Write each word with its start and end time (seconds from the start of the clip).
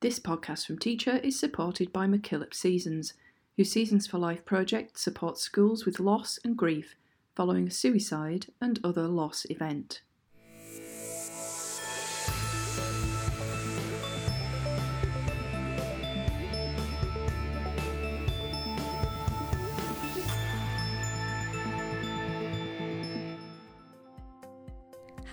This 0.00 0.18
podcast 0.18 0.66
from 0.66 0.78
Teacher 0.78 1.18
is 1.18 1.38
supported 1.38 1.92
by 1.92 2.06
MacKillop 2.06 2.54
Seasons, 2.54 3.12
whose 3.58 3.70
Seasons 3.70 4.06
for 4.06 4.16
Life 4.16 4.46
project 4.46 4.98
supports 4.98 5.42
schools 5.42 5.84
with 5.84 6.00
loss 6.00 6.38
and 6.42 6.56
grief 6.56 6.94
following 7.36 7.66
a 7.66 7.70
suicide 7.70 8.46
and 8.62 8.80
other 8.82 9.06
loss 9.06 9.44
event. 9.50 10.00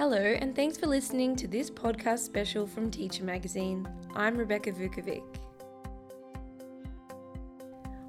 Hello, 0.09 0.37
and 0.39 0.55
thanks 0.55 0.77
for 0.77 0.87
listening 0.87 1.35
to 1.35 1.49
this 1.49 1.69
podcast 1.69 2.19
special 2.19 2.65
from 2.65 2.89
Teacher 2.89 3.25
Magazine. 3.25 3.85
I'm 4.15 4.37
Rebecca 4.37 4.71
Vukovic. 4.71 5.21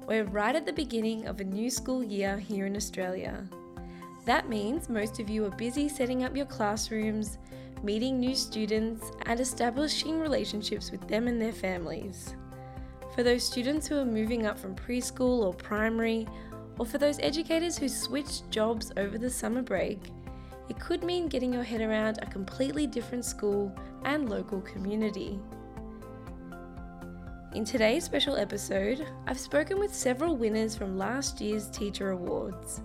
We're 0.07 0.23
right 0.23 0.55
at 0.55 0.65
the 0.65 0.71
beginning 0.71 1.27
of 1.27 1.41
a 1.41 1.43
new 1.43 1.69
school 1.69 2.01
year 2.01 2.37
here 2.37 2.67
in 2.67 2.77
Australia. 2.77 3.45
That 4.23 4.47
means 4.47 4.87
most 4.87 5.19
of 5.19 5.29
you 5.29 5.43
are 5.43 5.49
busy 5.49 5.89
setting 5.89 6.23
up 6.23 6.37
your 6.37 6.45
classrooms, 6.45 7.37
meeting 7.83 8.17
new 8.17 8.33
students, 8.33 9.11
and 9.25 9.41
establishing 9.41 10.21
relationships 10.21 10.91
with 10.91 11.05
them 11.09 11.27
and 11.27 11.41
their 11.41 11.51
families. 11.51 12.33
For 13.13 13.23
those 13.23 13.43
students 13.43 13.87
who 13.87 13.97
are 13.97 14.05
moving 14.05 14.45
up 14.45 14.57
from 14.57 14.73
preschool 14.73 15.43
or 15.43 15.53
primary, 15.53 16.29
or 16.77 16.85
for 16.85 16.97
those 16.97 17.19
educators 17.19 17.77
who 17.77 17.89
switched 17.89 18.49
jobs 18.51 18.93
over 18.95 19.17
the 19.17 19.29
summer 19.29 19.61
break, 19.61 19.99
it 20.69 20.79
could 20.79 21.03
mean 21.03 21.27
getting 21.27 21.51
your 21.51 21.63
head 21.63 21.81
around 21.81 22.19
a 22.21 22.27
completely 22.27 22.85
different 22.85 23.25
school 23.25 23.75
and 24.05 24.29
local 24.29 24.61
community. 24.61 25.39
In 27.55 27.65
today's 27.65 28.03
special 28.03 28.37
episode, 28.37 29.07
I've 29.25 29.39
spoken 29.39 29.79
with 29.79 29.93
several 29.93 30.37
winners 30.37 30.75
from 30.75 30.99
last 30.99 31.41
year's 31.41 31.67
Teacher 31.69 32.11
Awards 32.11 32.81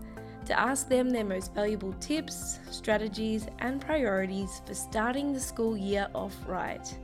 to 0.46 0.58
ask 0.58 0.88
them 0.88 1.10
their 1.10 1.24
most 1.24 1.54
valuable 1.54 1.92
tips, 1.94 2.58
strategies, 2.70 3.46
and 3.58 3.80
priorities 3.80 4.62
for 4.66 4.74
starting 4.74 5.32
the 5.32 5.40
school 5.40 5.76
year 5.76 6.08
off 6.14 6.34
right 6.46 6.96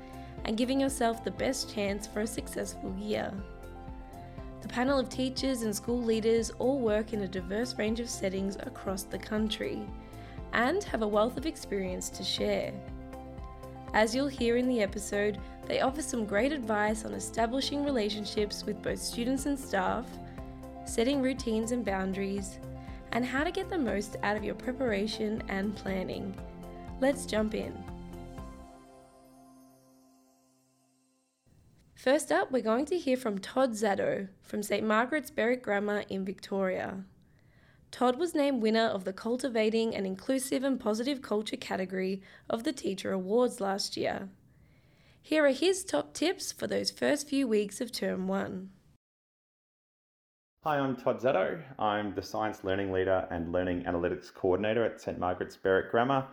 and 0.47 0.56
giving 0.56 0.81
yourself 0.81 1.22
the 1.22 1.31
best 1.31 1.72
chance 1.75 2.06
for 2.06 2.20
a 2.20 2.27
successful 2.27 2.94
year. 2.98 3.31
The 4.62 4.69
panel 4.69 4.98
of 4.98 5.11
teachers 5.11 5.62
and 5.62 5.77
school 5.77 6.03
leaders 6.03 6.50
all 6.59 6.78
work 6.78 7.12
in 7.12 7.22
a 7.22 7.28
diverse 7.28 7.78
range 7.78 8.00
of 8.00 8.09
settings 8.09 8.56
across 8.56 9.03
the 9.03 9.19
country 9.19 9.87
and 10.53 10.83
have 10.84 11.03
a 11.03 11.09
wealth 11.09 11.37
of 11.37 11.47
experience 11.47 12.11
to 12.11 12.23
share. 12.23 12.73
As 13.93 14.15
you'll 14.15 14.29
hear 14.29 14.56
in 14.56 14.69
the 14.69 14.83
episode, 14.83 15.39
they 15.67 15.81
offer 15.81 16.03
some 16.03 16.25
great 16.25 16.53
advice 16.53 17.05
on 17.05 17.12
establishing 17.12 17.84
relationships 17.84 18.65
with 18.65 18.83
both 18.83 19.01
students 19.01 19.47
and 19.47 19.59
staff, 19.59 20.06
setting 20.84 21.21
routines 21.21 21.73
and 21.73 21.84
boundaries, 21.84 22.59
and 23.12 23.25
how 23.25 23.43
to 23.43 23.51
get 23.51 23.69
the 23.69 23.78
most 23.78 24.17
out 24.23 24.37
of 24.37 24.45
your 24.45 24.55
preparation 24.55 25.43
and 25.48 25.75
planning. 25.75 26.34
Let's 27.01 27.27
jump 27.27 27.55
in. 27.55 27.77
First 31.95 32.33
up, 32.33 32.51
we're 32.51 32.62
going 32.62 32.87
to 32.87 32.98
hear 32.98 33.17
from 33.17 33.39
Todd 33.41 33.73
Zaddo 33.73 34.28
from 34.43 34.62
St 34.62 34.87
Margaret's 34.87 35.31
Berwick 35.31 35.62
Grammar 35.62 36.05
in 36.09 36.25
Victoria. 36.25 37.05
Todd 37.91 38.21
was 38.21 38.37
named 38.37 38.63
winner 38.63 38.87
of 38.87 39.05
the 39.05 39.13
Cultivating 39.13 39.97
an 39.97 40.07
Inclusive 40.07 40.63
and 40.63 40.79
Positive 40.79 41.21
Culture 41.21 41.57
category 41.57 42.23
of 42.49 42.63
the 42.63 42.73
Teacher 42.73 43.13
Awards 43.13 43.61
last 43.61 43.97
year. 43.97 44.29
Here 45.21 45.45
are 45.45 45.53
his 45.53 45.85
top 45.85 46.15
tips 46.15 46.53
for 46.53 46.69
those 46.69 46.93
first 46.93 47.29
few 47.29 47.49
weeks 47.49 47.81
of 47.81 47.91
Term 47.91 48.29
1. 48.29 48.71
Hi, 50.63 50.79
I'm 50.79 50.95
Todd 50.95 51.21
Zaddo. 51.21 51.61
I'm 51.81 52.15
the 52.15 52.23
Science 52.23 52.63
Learning 52.63 52.93
Leader 52.93 53.27
and 53.31 53.51
Learning 53.51 53.83
Analytics 53.83 54.33
Coordinator 54.33 54.84
at 54.84 55.00
St 55.00 55.19
Margaret's 55.19 55.56
Berwick 55.56 55.91
Grammar. 55.91 56.27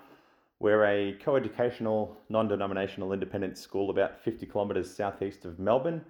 We're 0.60 0.86
a 0.86 1.14
co 1.14 1.38
educational, 1.38 2.16
non 2.30 2.48
denominational 2.48 3.14
independent 3.14 3.58
school 3.58 3.90
about 3.90 4.22
50 4.22 4.46
kilometres 4.46 4.94
southeast 4.94 5.46
of 5.46 5.58
Melbourne. 5.58 6.06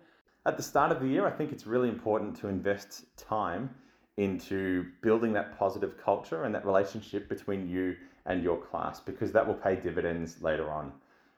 At 0.46 0.58
the 0.58 0.64
start 0.64 0.92
of 0.92 1.00
the 1.00 1.08
year, 1.08 1.26
I 1.26 1.32
think 1.32 1.52
it's 1.52 1.66
really 1.66 1.90
important 1.90 2.36
to 2.38 2.48
invest 2.48 3.06
time 3.18 3.70
into 4.18 4.86
building 5.02 5.32
that 5.34 5.58
positive 5.58 5.98
culture 6.04 6.44
and 6.44 6.54
that 6.54 6.66
relationship 6.66 7.30
between 7.30 7.70
you 7.70 7.96
and 8.26 8.44
your 8.44 8.58
class 8.58 9.00
because 9.00 9.32
that 9.32 9.46
will 9.46 9.54
pay 9.54 9.76
dividends 9.76 10.42
later 10.42 10.70
on. 10.70 10.92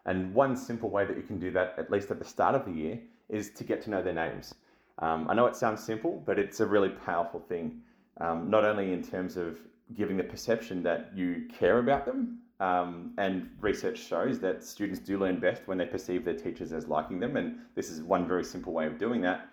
And 0.05 0.33
one 0.33 0.55
simple 0.55 0.89
way 0.89 1.05
that 1.05 1.17
you 1.17 1.23
can 1.23 1.39
do 1.39 1.51
that, 1.51 1.75
at 1.77 1.91
least 1.91 2.09
at 2.09 2.19
the 2.19 2.25
start 2.25 2.55
of 2.55 2.65
the 2.65 2.71
year, 2.71 2.99
is 3.27 3.51
to 3.51 3.63
get 3.63 3.81
to 3.83 3.89
know 3.89 4.01
their 4.01 4.13
names. 4.13 4.55
Um, 4.99 5.27
I 5.29 5.33
know 5.33 5.45
it 5.45 5.55
sounds 5.55 5.83
simple, 5.83 6.23
but 6.25 6.39
it's 6.39 6.61
a 6.61 6.65
really 6.65 6.89
powerful 6.89 7.39
thing, 7.39 7.81
um, 8.19 8.49
not 8.49 8.65
only 8.65 8.91
in 8.91 9.03
terms 9.03 9.37
of 9.37 9.59
giving 9.95 10.17
the 10.17 10.23
perception 10.23 10.81
that 10.83 11.11
you 11.15 11.47
care 11.57 11.79
about 11.79 12.05
them, 12.05 12.39
um, 12.59 13.13
and 13.17 13.49
research 13.61 13.99
shows 13.99 14.39
that 14.39 14.63
students 14.63 14.99
do 14.99 15.17
learn 15.17 15.39
best 15.39 15.61
when 15.65 15.77
they 15.77 15.85
perceive 15.85 16.25
their 16.25 16.33
teachers 16.33 16.73
as 16.73 16.87
liking 16.87 17.19
them, 17.19 17.37
and 17.37 17.59
this 17.75 17.89
is 17.89 18.01
one 18.01 18.27
very 18.27 18.43
simple 18.43 18.73
way 18.73 18.85
of 18.85 18.97
doing 18.97 19.21
that 19.21 19.48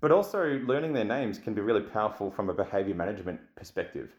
but 0.00 0.10
also, 0.10 0.60
learning 0.66 0.92
their 0.92 1.04
names 1.04 1.38
can 1.38 1.54
be 1.54 1.60
really 1.60 1.82
powerful 1.82 2.30
from 2.30 2.48
a 2.48 2.54
behavior 2.54 2.94
management 2.94 3.40
perspective. 3.54 4.10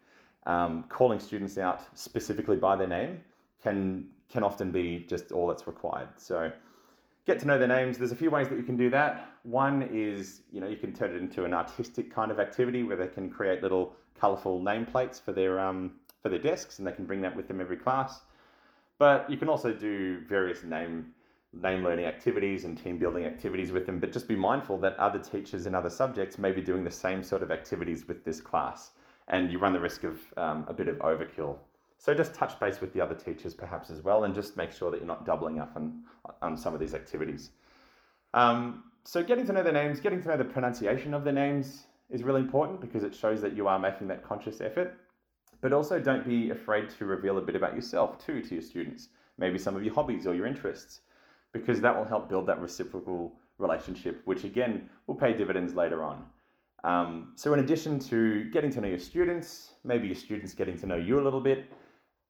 Um, 0.45 0.85
calling 0.89 1.19
students 1.19 1.57
out 1.57 1.81
specifically 1.93 2.57
by 2.57 2.75
their 2.75 2.87
name 2.87 3.21
can 3.61 4.07
can 4.31 4.43
often 4.43 4.71
be 4.71 5.05
just 5.07 5.31
all 5.31 5.47
that's 5.47 5.67
required. 5.67 6.07
So 6.17 6.51
get 7.25 7.39
to 7.39 7.47
know 7.47 7.59
their 7.59 7.67
names. 7.67 7.97
There's 7.97 8.11
a 8.11 8.15
few 8.15 8.31
ways 8.31 8.47
that 8.49 8.57
you 8.57 8.63
can 8.63 8.77
do 8.77 8.89
that. 8.89 9.29
One 9.43 9.89
is, 9.91 10.41
you 10.51 10.61
know, 10.61 10.67
you 10.67 10.77
can 10.77 10.93
turn 10.93 11.11
it 11.11 11.17
into 11.17 11.43
an 11.45 11.53
artistic 11.53 12.13
kind 12.13 12.31
of 12.31 12.39
activity 12.39 12.83
where 12.83 12.97
they 12.97 13.07
can 13.07 13.29
create 13.29 13.61
little 13.61 13.93
colourful 14.19 14.61
nameplates 14.61 15.21
for 15.21 15.31
their 15.31 15.59
um, 15.59 15.93
for 16.21 16.29
their 16.29 16.39
desks, 16.39 16.79
and 16.79 16.87
they 16.87 16.91
can 16.91 17.05
bring 17.05 17.21
that 17.21 17.35
with 17.35 17.47
them 17.47 17.59
every 17.59 17.77
class. 17.77 18.21
But 18.97 19.29
you 19.29 19.37
can 19.37 19.49
also 19.49 19.73
do 19.73 20.21
various 20.29 20.63
name 20.63 21.13
name 21.53 21.83
learning 21.83 22.05
activities 22.05 22.63
and 22.63 22.81
team 22.81 22.97
building 22.97 23.25
activities 23.25 23.71
with 23.71 23.85
them, 23.85 23.99
but 23.99 24.11
just 24.11 24.27
be 24.27 24.35
mindful 24.35 24.77
that 24.77 24.97
other 24.97 25.19
teachers 25.19 25.65
in 25.65 25.75
other 25.75 25.89
subjects 25.89 26.37
may 26.37 26.51
be 26.51 26.61
doing 26.61 26.83
the 26.83 26.91
same 26.91 27.23
sort 27.23 27.43
of 27.43 27.51
activities 27.51 28.07
with 28.07 28.23
this 28.23 28.39
class, 28.39 28.91
and 29.27 29.51
you 29.51 29.59
run 29.59 29.73
the 29.73 29.79
risk 29.79 30.03
of 30.03 30.19
um, 30.37 30.65
a 30.67 30.73
bit 30.73 30.87
of 30.87 30.97
overkill. 30.99 31.57
So 31.97 32.13
just 32.13 32.33
touch 32.33 32.59
base 32.59 32.81
with 32.81 32.93
the 32.93 33.01
other 33.01 33.13
teachers 33.13 33.53
perhaps 33.53 33.89
as 33.89 34.01
well, 34.01 34.23
and 34.23 34.33
just 34.33 34.55
make 34.55 34.71
sure 34.71 34.91
that 34.91 34.97
you're 34.97 35.07
not 35.07 35.25
doubling 35.25 35.59
up 35.59 35.73
on, 35.75 36.03
on 36.41 36.57
some 36.57 36.73
of 36.73 36.79
these 36.79 36.95
activities. 36.95 37.51
Um, 38.33 38.85
so 39.03 39.21
getting 39.21 39.45
to 39.47 39.53
know 39.53 39.63
their 39.63 39.73
names, 39.73 39.99
getting 39.99 40.21
to 40.21 40.27
know 40.29 40.37
the 40.37 40.45
pronunciation 40.45 41.13
of 41.13 41.23
their 41.23 41.33
names 41.33 41.85
is 42.09 42.23
really 42.23 42.41
important 42.41 42.79
because 42.79 43.03
it 43.03 43.13
shows 43.13 43.41
that 43.41 43.55
you 43.55 43.67
are 43.67 43.79
making 43.79 44.07
that 44.07 44.23
conscious 44.23 44.61
effort. 44.61 44.97
But 45.59 45.73
also 45.73 45.99
don't 45.99 46.27
be 46.27 46.49
afraid 46.49 46.89
to 46.97 47.05
reveal 47.05 47.37
a 47.37 47.41
bit 47.41 47.55
about 47.55 47.75
yourself 47.75 48.23
too 48.25 48.41
to 48.41 48.55
your 48.55 48.63
students. 48.63 49.09
Maybe 49.37 49.59
some 49.59 49.75
of 49.75 49.83
your 49.83 49.93
hobbies 49.93 50.25
or 50.25 50.33
your 50.33 50.47
interests 50.47 51.01
because 51.53 51.81
that 51.81 51.95
will 51.95 52.05
help 52.05 52.29
build 52.29 52.47
that 52.47 52.61
reciprocal 52.61 53.33
relationship, 53.57 54.21
which 54.25 54.43
again 54.43 54.89
will 55.07 55.15
pay 55.15 55.33
dividends 55.33 55.73
later 55.73 56.03
on. 56.03 56.25
Um, 56.83 57.33
so, 57.35 57.53
in 57.53 57.59
addition 57.59 57.99
to 57.99 58.45
getting 58.51 58.71
to 58.71 58.81
know 58.81 58.87
your 58.87 58.99
students, 58.99 59.73
maybe 59.83 60.07
your 60.07 60.15
students 60.15 60.53
getting 60.53 60.77
to 60.79 60.87
know 60.87 60.95
you 60.95 61.19
a 61.19 61.23
little 61.23 61.41
bit, 61.41 61.65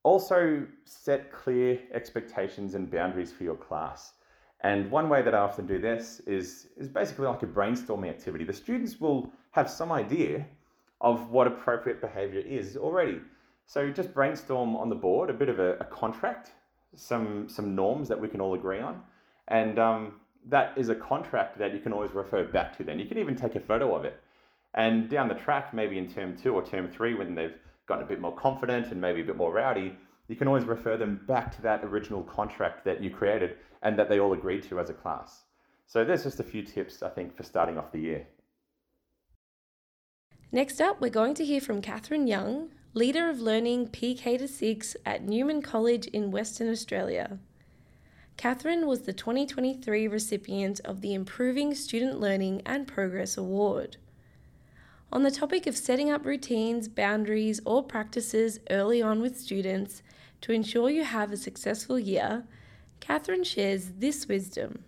also 0.03 0.65
set 0.83 1.31
clear 1.31 1.79
expectations 1.93 2.75
and 2.75 2.91
boundaries 2.91 3.31
for 3.31 3.43
your 3.43 3.55
class. 3.55 4.13
And 4.61 4.91
one 4.91 5.09
way 5.09 5.21
that 5.21 5.33
I 5.33 5.39
often 5.39 5.65
do 5.65 5.79
this 5.79 6.19
is, 6.27 6.67
is 6.77 6.87
basically 6.87 7.25
like 7.27 7.43
a 7.43 7.47
brainstorming 7.47 8.09
activity. 8.09 8.43
The 8.43 8.53
students 8.53 8.99
will 8.99 9.31
have 9.51 9.69
some 9.69 9.91
idea 9.91 10.45
of 10.99 11.31
what 11.31 11.47
appropriate 11.47 11.99
behavior 11.99 12.41
is 12.41 12.77
already. 12.77 13.21
So 13.65 13.89
just 13.89 14.13
brainstorm 14.13 14.75
on 14.75 14.89
the 14.89 14.95
board 14.95 15.29
a 15.29 15.33
bit 15.33 15.49
of 15.49 15.59
a, 15.59 15.77
a 15.77 15.85
contract, 15.85 16.51
some 16.95 17.47
some 17.47 17.73
norms 17.73 18.07
that 18.09 18.19
we 18.19 18.27
can 18.27 18.41
all 18.41 18.53
agree 18.53 18.81
on, 18.81 19.01
and 19.47 19.79
um, 19.79 20.13
that 20.49 20.73
is 20.77 20.89
a 20.89 20.95
contract 20.95 21.57
that 21.59 21.73
you 21.73 21.79
can 21.79 21.93
always 21.93 22.11
refer 22.11 22.45
back 22.45 22.77
to 22.77 22.83
then. 22.83 22.99
You 22.99 23.05
can 23.05 23.17
even 23.17 23.35
take 23.35 23.55
a 23.55 23.59
photo 23.59 23.95
of 23.95 24.05
it. 24.05 24.21
And 24.73 25.09
down 25.09 25.27
the 25.27 25.35
track, 25.35 25.73
maybe 25.73 25.97
in 25.97 26.11
term 26.11 26.37
two 26.37 26.53
or 26.53 26.65
term 26.65 26.89
three, 26.89 27.13
when 27.13 27.35
they've 27.35 27.55
gotten 27.87 28.05
a 28.05 28.07
bit 28.07 28.21
more 28.21 28.35
confident 28.35 28.91
and 28.91 29.01
maybe 29.01 29.21
a 29.21 29.25
bit 29.25 29.35
more 29.35 29.51
rowdy, 29.51 29.95
you 30.27 30.35
can 30.35 30.47
always 30.47 30.63
refer 30.63 30.95
them 30.95 31.19
back 31.27 31.53
to 31.55 31.61
that 31.61 31.83
original 31.83 32.23
contract 32.23 32.85
that 32.85 33.03
you 33.03 33.09
created 33.09 33.57
and 33.81 33.99
that 33.99 34.07
they 34.07 34.19
all 34.19 34.33
agreed 34.33 34.63
to 34.63 34.79
as 34.79 34.89
a 34.89 34.93
class. 34.93 35.43
So 35.87 36.05
there's 36.05 36.23
just 36.23 36.39
a 36.39 36.43
few 36.43 36.63
tips, 36.63 37.03
I 37.03 37.09
think, 37.09 37.35
for 37.35 37.43
starting 37.43 37.77
off 37.77 37.91
the 37.91 37.99
year. 37.99 38.27
Next 40.53 40.79
up, 40.79 41.01
we're 41.01 41.09
going 41.09 41.33
to 41.35 41.45
hear 41.45 41.59
from 41.59 41.81
Catherine 41.81 42.27
Young, 42.27 42.69
leader 42.93 43.29
of 43.29 43.39
learning 43.39 43.87
PK 43.87 44.37
to 44.37 44.47
6 44.47 44.95
at 45.05 45.23
Newman 45.23 45.61
College 45.61 46.07
in 46.07 46.31
Western 46.31 46.69
Australia. 46.69 47.39
Catherine 48.37 48.87
was 48.87 49.01
the 49.01 49.13
2023 49.13 50.07
recipient 50.07 50.79
of 50.81 51.01
the 51.01 51.13
Improving 51.13 51.75
Student 51.75 52.19
Learning 52.19 52.61
and 52.65 52.87
Progress 52.87 53.37
Award. 53.37 53.97
On 55.13 55.23
the 55.23 55.31
topic 55.31 55.67
of 55.67 55.77
setting 55.77 56.09
up 56.09 56.25
routines, 56.25 56.87
boundaries, 56.87 57.59
or 57.65 57.83
practices 57.83 58.59
early 58.69 59.01
on 59.01 59.21
with 59.21 59.37
students 59.37 60.01
to 60.41 60.53
ensure 60.53 60.89
you 60.89 61.03
have 61.03 61.31
a 61.31 61.37
successful 61.37 61.99
year, 61.99 62.45
Catherine 62.99 63.43
shares 63.43 63.91
this 63.99 64.27
wisdom. 64.27 64.83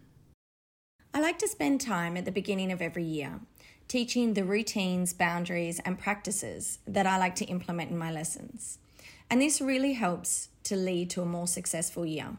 I 1.13 1.19
like 1.19 1.37
to 1.39 1.47
spend 1.47 1.81
time 1.81 2.17
at 2.17 2.25
the 2.25 2.31
beginning 2.31 2.71
of 2.71 2.81
every 2.81 3.03
year 3.03 3.41
teaching 3.87 4.33
the 4.33 4.43
routines, 4.43 5.13
boundaries, 5.13 5.79
and 5.85 5.99
practices 5.99 6.79
that 6.87 7.05
I 7.05 7.17
like 7.17 7.35
to 7.35 7.45
implement 7.45 7.91
in 7.91 7.97
my 7.97 8.11
lessons. 8.11 8.79
And 9.29 9.41
this 9.41 9.61
really 9.61 9.93
helps 9.93 10.49
to 10.63 10.75
lead 10.75 11.09
to 11.11 11.21
a 11.21 11.25
more 11.25 11.47
successful 11.47 12.05
year. 12.05 12.37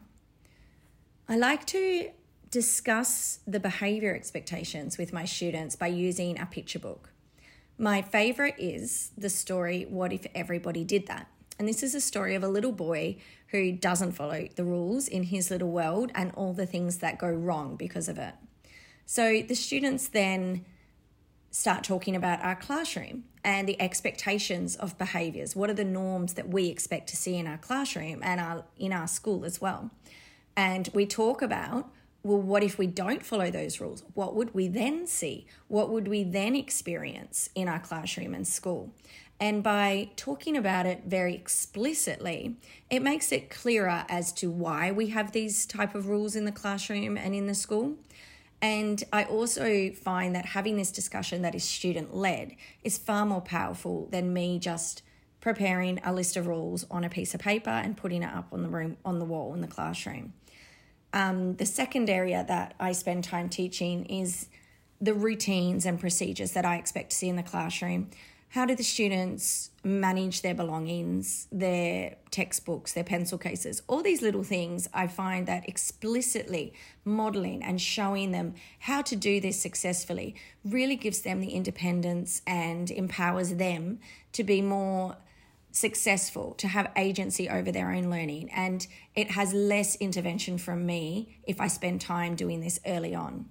I 1.27 1.37
like 1.37 1.65
to 1.67 2.11
discuss 2.51 3.39
the 3.47 3.59
behavior 3.59 4.13
expectations 4.13 4.99
with 4.99 5.11
my 5.11 5.25
students 5.25 5.75
by 5.75 5.87
using 5.87 6.39
a 6.39 6.45
picture 6.45 6.77
book. 6.77 7.09
My 7.79 8.03
favorite 8.03 8.53
is 8.59 9.09
the 9.17 9.29
story 9.29 9.87
What 9.89 10.13
If 10.13 10.27
Everybody 10.35 10.83
Did 10.83 11.07
That? 11.07 11.27
And 11.57 11.67
this 11.67 11.81
is 11.81 11.95
a 11.95 12.01
story 12.01 12.35
of 12.35 12.43
a 12.43 12.47
little 12.47 12.71
boy 12.71 13.17
who 13.47 13.71
doesn't 13.71 14.11
follow 14.11 14.47
the 14.55 14.63
rules 14.63 15.07
in 15.07 15.23
his 15.23 15.49
little 15.49 15.71
world 15.71 16.11
and 16.13 16.31
all 16.35 16.53
the 16.53 16.67
things 16.67 16.99
that 16.99 17.17
go 17.17 17.29
wrong 17.29 17.75
because 17.75 18.07
of 18.07 18.19
it. 18.19 18.35
So 19.07 19.41
the 19.41 19.55
students 19.55 20.07
then 20.07 20.63
start 21.49 21.83
talking 21.83 22.15
about 22.15 22.43
our 22.43 22.55
classroom 22.55 23.23
and 23.43 23.67
the 23.67 23.81
expectations 23.81 24.75
of 24.75 24.95
behaviors. 24.99 25.55
What 25.55 25.71
are 25.71 25.75
the 25.75 25.85
norms 25.85 26.35
that 26.35 26.49
we 26.49 26.67
expect 26.67 27.09
to 27.09 27.15
see 27.15 27.35
in 27.35 27.47
our 27.47 27.57
classroom 27.57 28.21
and 28.21 28.39
our, 28.39 28.65
in 28.77 28.93
our 28.93 29.07
school 29.07 29.43
as 29.43 29.59
well? 29.59 29.89
And 30.57 30.89
we 30.93 31.05
talk 31.05 31.41
about 31.41 31.89
well, 32.25 32.41
what 32.41 32.63
if 32.63 32.79
we 32.79 32.87
don't 32.87 33.23
follow 33.23 33.51
those 33.51 33.79
rules? 33.79 34.03
What 34.15 34.35
would 34.35 34.55
we 34.55 34.67
then 34.67 35.05
see? 35.05 35.45
What 35.67 35.91
would 35.91 36.07
we 36.07 36.23
then 36.23 36.55
experience 36.55 37.51
in 37.53 37.67
our 37.67 37.79
classroom 37.79 38.33
and 38.33 38.47
school? 38.47 38.91
And 39.39 39.61
by 39.61 40.09
talking 40.15 40.57
about 40.57 40.87
it 40.87 41.03
very 41.05 41.35
explicitly, 41.35 42.55
it 42.89 43.03
makes 43.03 43.31
it 43.31 43.51
clearer 43.51 44.05
as 44.09 44.31
to 44.33 44.49
why 44.49 44.91
we 44.91 45.09
have 45.09 45.33
these 45.33 45.67
type 45.67 45.93
of 45.93 46.07
rules 46.07 46.35
in 46.35 46.45
the 46.45 46.51
classroom 46.51 47.15
and 47.15 47.35
in 47.35 47.45
the 47.45 47.53
school. 47.53 47.95
And 48.59 49.03
I 49.13 49.25
also 49.25 49.91
find 49.91 50.33
that 50.35 50.47
having 50.47 50.77
this 50.77 50.91
discussion 50.91 51.43
that 51.43 51.53
is 51.53 51.63
student 51.63 52.15
led 52.15 52.55
is 52.83 52.97
far 52.97 53.27
more 53.27 53.41
powerful 53.41 54.07
than 54.07 54.33
me 54.33 54.57
just 54.57 55.03
preparing 55.41 55.99
a 56.03 56.11
list 56.11 56.37
of 56.37 56.47
rules 56.47 56.87
on 56.89 57.03
a 57.03 57.09
piece 57.09 57.35
of 57.35 57.39
paper 57.39 57.69
and 57.69 57.95
putting 57.95 58.23
it 58.23 58.33
up 58.33 58.47
on 58.51 58.63
the 58.63 58.69
room 58.69 58.97
on 59.05 59.19
the 59.19 59.25
wall 59.25 59.53
in 59.53 59.61
the 59.61 59.67
classroom. 59.67 60.33
Um, 61.15 61.55
the 61.55 61.65
second 61.65 62.09
area 62.09 62.43
that 62.49 62.75
I 62.77 62.91
spend 62.91 63.23
time 63.23 63.47
teaching 63.47 64.05
is 64.05 64.49
the 64.99 65.13
routines 65.13 65.85
and 65.85 65.97
procedures 65.97 66.51
that 66.51 66.65
I 66.65 66.75
expect 66.75 67.11
to 67.11 67.15
see 67.15 67.29
in 67.29 67.37
the 67.37 67.43
classroom. 67.43 68.09
How 68.49 68.65
do 68.65 68.75
the 68.75 68.83
students 68.83 69.71
manage 69.83 70.41
their 70.41 70.53
belongings, 70.53 71.47
their 71.51 72.15
textbooks, 72.31 72.93
their 72.93 73.03
pencil 73.05 73.37
cases? 73.37 73.81
All 73.87 74.03
these 74.03 74.21
little 74.21 74.43
things, 74.43 74.89
I 74.93 75.07
find 75.07 75.47
that 75.47 75.67
explicitly 75.69 76.73
modeling 77.05 77.63
and 77.63 77.79
showing 77.79 78.31
them 78.31 78.55
how 78.79 79.01
to 79.03 79.15
do 79.15 79.39
this 79.39 79.59
successfully 79.59 80.35
really 80.65 80.95
gives 80.97 81.21
them 81.21 81.39
the 81.39 81.49
independence 81.49 82.41
and 82.45 82.91
empowers 82.91 83.55
them 83.55 83.99
to 84.33 84.43
be 84.43 84.61
more 84.61 85.15
successful, 85.75 86.53
to 86.53 86.69
have 86.69 86.91
agency 86.95 87.49
over 87.49 87.71
their 87.71 87.91
own 87.91 88.09
learning. 88.09 88.49
And 88.51 88.87
it 89.13 89.31
has 89.31 89.53
less 89.53 89.95
intervention 89.97 90.57
from 90.57 90.85
me 90.85 91.37
if 91.43 91.59
I 91.59 91.67
spend 91.67 92.01
time 92.01 92.35
doing 92.35 92.61
this 92.61 92.79
early 92.85 93.13
on. 93.13 93.49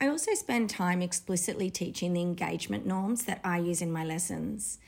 I 0.00 0.08
also 0.08 0.34
spend 0.34 0.68
time 0.68 1.00
explicitly 1.00 1.70
teaching 1.70 2.12
the 2.12 2.20
engagement 2.20 2.86
norms 2.86 3.24
that 3.26 3.40
I 3.44 3.58
use 3.58 3.80
in 3.80 3.92
my 3.92 4.04
lessons. 4.04 4.78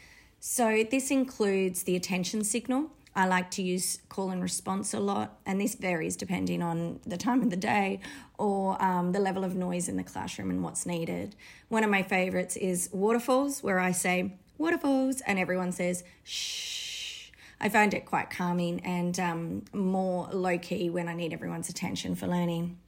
So, 0.41 0.85
this 0.91 1.11
includes 1.11 1.85
the 1.85 1.95
attention 1.95 2.43
signal. 2.43 2.91
I 3.15 3.27
like 3.27 3.53
to 3.53 3.63
use 3.63 4.01
call 4.09 4.31
and 4.31 4.43
response 4.43 4.93
a 4.93 4.99
lot, 4.99 5.39
and 5.47 5.61
this 5.61 5.77
varies 5.77 6.17
depending 6.17 6.63
on 6.63 6.99
the 7.07 7.17
time 7.17 7.43
of 7.43 7.51
the 7.51 7.57
day 7.57 8.01
or 8.39 8.83
um, 8.83 9.13
the 9.13 9.21
level 9.21 9.45
of 9.45 9.55
noise 9.55 9.89
in 9.89 9.97
the 9.97 10.03
classroom 10.03 10.51
and 10.51 10.65
what's 10.65 10.85
needed. 10.85 11.37
One 11.69 11.85
of 11.85 11.91
my 11.91 12.03
favorites 12.03 12.57
is 12.57 12.91
waterfalls, 12.93 13.63
where 13.63 13.79
I 13.79 13.93
say, 13.93 14.33
waterfalls, 14.59 15.21
and 15.23 15.39
everyone 15.39 15.73
says 15.73 16.05
shh. 16.23 17.31
I 17.61 17.69
find 17.69 17.95
it 17.95 18.05
quite 18.05 18.31
calming 18.31 18.81
and 18.81 19.19
um, 19.19 19.65
more 19.73 20.29
low 20.33 20.59
key 20.59 20.91
when 20.91 21.09
I 21.09 21.15
need 21.15 21.33
everyone's 21.33 21.69
attention 21.69 22.15
for 22.15 22.27
learning. 22.27 22.79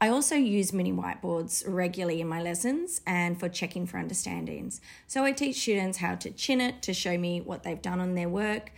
I 0.00 0.08
also 0.08 0.34
use 0.34 0.72
mini 0.72 0.92
whiteboards 0.92 1.64
regularly 1.66 2.20
in 2.20 2.28
my 2.28 2.42
lessons 2.42 3.00
and 3.06 3.38
for 3.38 3.48
checking 3.48 3.86
for 3.86 3.98
understandings. 3.98 4.80
So 5.06 5.24
I 5.24 5.32
teach 5.32 5.60
students 5.60 5.98
how 5.98 6.16
to 6.16 6.30
chin 6.30 6.60
it 6.60 6.82
to 6.82 6.92
show 6.92 7.16
me 7.16 7.40
what 7.40 7.62
they've 7.62 7.80
done 7.80 8.00
on 8.00 8.14
their 8.14 8.28
work 8.28 8.72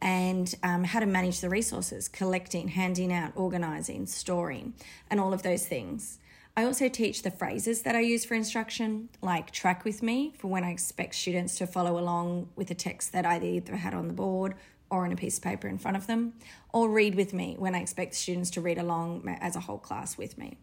and 0.00 0.52
um, 0.62 0.82
how 0.82 0.98
to 0.98 1.06
manage 1.06 1.40
the 1.40 1.48
resources, 1.48 2.08
collecting, 2.08 2.68
handing 2.68 3.12
out, 3.12 3.32
organising, 3.36 4.06
storing, 4.06 4.74
and 5.08 5.20
all 5.20 5.32
of 5.32 5.42
those 5.42 5.66
things. 5.66 6.18
I 6.54 6.64
also 6.64 6.88
teach 6.88 7.22
the 7.22 7.30
phrases 7.30 7.82
that 7.82 7.96
I 7.96 8.00
use 8.00 8.26
for 8.26 8.34
instruction, 8.34 9.08
like 9.22 9.52
track 9.52 9.84
with 9.84 10.02
me 10.02 10.34
for 10.36 10.48
when 10.48 10.64
I 10.64 10.70
expect 10.70 11.14
students 11.14 11.56
to 11.58 11.66
follow 11.66 11.98
along 11.98 12.50
with 12.56 12.70
a 12.70 12.74
text 12.74 13.12
that 13.12 13.24
I 13.24 13.40
either 13.40 13.76
had 13.76 13.94
on 13.94 14.06
the 14.06 14.12
board 14.12 14.54
or 14.90 15.06
on 15.06 15.12
a 15.12 15.16
piece 15.16 15.38
of 15.38 15.44
paper 15.44 15.66
in 15.66 15.78
front 15.78 15.96
of 15.96 16.06
them, 16.06 16.34
or 16.70 16.90
read 16.90 17.14
with 17.14 17.32
me 17.32 17.56
when 17.58 17.74
I 17.74 17.80
expect 17.80 18.14
students 18.14 18.50
to 18.50 18.60
read 18.60 18.76
along 18.76 19.26
as 19.40 19.56
a 19.56 19.60
whole 19.60 19.78
class 19.78 20.18
with 20.18 20.36
me. 20.36 20.58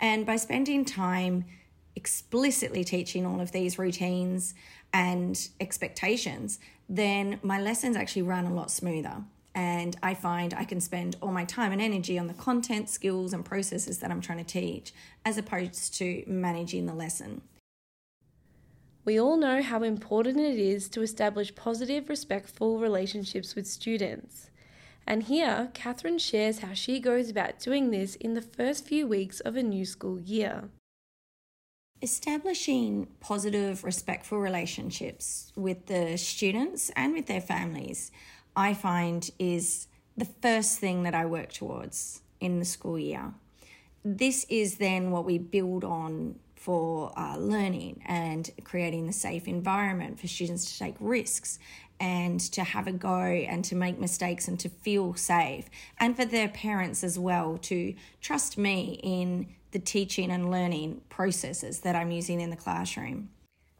And 0.00 0.24
by 0.24 0.36
spending 0.36 0.84
time 0.84 1.44
explicitly 1.96 2.84
teaching 2.84 3.26
all 3.26 3.40
of 3.40 3.50
these 3.50 3.76
routines 3.76 4.54
and 4.92 5.48
expectations, 5.58 6.60
then 6.88 7.40
my 7.42 7.60
lessons 7.60 7.96
actually 7.96 8.22
run 8.22 8.44
a 8.44 8.54
lot 8.54 8.70
smoother 8.70 9.24
and 9.54 9.96
I 10.02 10.14
find 10.14 10.52
I 10.52 10.64
can 10.64 10.80
spend 10.80 11.16
all 11.22 11.30
my 11.30 11.44
time 11.44 11.70
and 11.70 11.80
energy 11.80 12.18
on 12.18 12.26
the 12.26 12.34
content, 12.34 12.88
skills, 12.88 13.32
and 13.32 13.44
processes 13.44 13.98
that 13.98 14.10
I'm 14.10 14.20
trying 14.20 14.38
to 14.38 14.44
teach, 14.44 14.92
as 15.24 15.38
opposed 15.38 15.94
to 15.98 16.24
managing 16.26 16.86
the 16.86 16.94
lesson. 16.94 17.42
We 19.04 19.20
all 19.20 19.36
know 19.36 19.62
how 19.62 19.82
important 19.82 20.40
it 20.40 20.58
is 20.58 20.88
to 20.90 21.02
establish 21.02 21.54
positive, 21.54 22.08
respectful 22.08 22.78
relationships 22.78 23.54
with 23.54 23.66
students. 23.66 24.50
And 25.06 25.24
here, 25.24 25.70
Catherine 25.74 26.18
shares 26.18 26.60
how 26.60 26.72
she 26.72 26.98
goes 26.98 27.28
about 27.28 27.58
doing 27.58 27.90
this 27.90 28.16
in 28.16 28.32
the 28.32 28.40
first 28.40 28.86
few 28.86 29.06
weeks 29.06 29.40
of 29.40 29.56
a 29.56 29.62
new 29.62 29.84
school 29.84 30.18
year. 30.18 30.70
Establishing 32.00 33.08
positive, 33.20 33.84
respectful 33.84 34.40
relationships 34.40 35.52
with 35.54 35.86
the 35.86 36.16
students 36.16 36.90
and 36.96 37.12
with 37.12 37.26
their 37.26 37.40
families 37.42 38.10
I 38.56 38.74
find 38.74 39.30
is 39.38 39.88
the 40.16 40.24
first 40.24 40.78
thing 40.78 41.02
that 41.02 41.14
I 41.14 41.26
work 41.26 41.52
towards 41.52 42.22
in 42.40 42.58
the 42.58 42.64
school 42.64 42.98
year. 42.98 43.34
This 44.04 44.44
is 44.48 44.76
then 44.76 45.10
what 45.10 45.24
we 45.24 45.38
build 45.38 45.82
on 45.82 46.38
for 46.54 47.12
uh, 47.18 47.36
learning 47.36 48.02
and 48.06 48.50
creating 48.64 49.06
the 49.06 49.12
safe 49.12 49.46
environment 49.46 50.18
for 50.18 50.28
students 50.28 50.72
to 50.72 50.78
take 50.78 50.94
risks 50.98 51.58
and 52.00 52.40
to 52.40 52.64
have 52.64 52.86
a 52.86 52.92
go 52.92 53.18
and 53.18 53.64
to 53.64 53.74
make 53.74 53.98
mistakes 53.98 54.48
and 54.48 54.58
to 54.60 54.68
feel 54.68 55.14
safe, 55.14 55.66
and 55.98 56.16
for 56.16 56.24
their 56.24 56.48
parents 56.48 57.04
as 57.04 57.18
well 57.18 57.56
to 57.58 57.94
trust 58.20 58.58
me 58.58 58.98
in 59.02 59.46
the 59.70 59.78
teaching 59.78 60.30
and 60.30 60.50
learning 60.50 61.00
processes 61.08 61.80
that 61.80 61.94
I'm 61.94 62.10
using 62.10 62.40
in 62.40 62.50
the 62.50 62.56
classroom. 62.56 63.28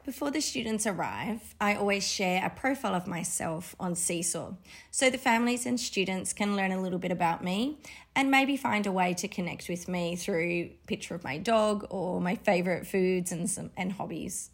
Before 0.04 0.30
the 0.30 0.42
students 0.42 0.86
arrive, 0.86 1.54
I 1.58 1.76
always 1.76 2.06
share 2.06 2.44
a 2.44 2.50
profile 2.50 2.94
of 2.94 3.06
myself 3.06 3.74
on 3.80 3.94
Seesaw 3.94 4.52
so 4.90 5.08
the 5.08 5.16
families 5.16 5.64
and 5.64 5.80
students 5.80 6.34
can 6.34 6.56
learn 6.56 6.72
a 6.72 6.80
little 6.82 6.98
bit 6.98 7.10
about 7.10 7.42
me 7.42 7.78
and 8.14 8.30
maybe 8.30 8.58
find 8.58 8.86
a 8.86 8.92
way 8.92 9.14
to 9.14 9.28
connect 9.28 9.66
with 9.66 9.88
me 9.88 10.14
through 10.14 10.68
picture 10.86 11.14
of 11.14 11.24
my 11.24 11.38
dog 11.38 11.86
or 11.88 12.20
my 12.20 12.34
favorite 12.34 12.86
foods 12.86 13.32
and 13.32 13.48
some 13.48 13.70
and 13.78 13.92
hobbies. 13.92 14.50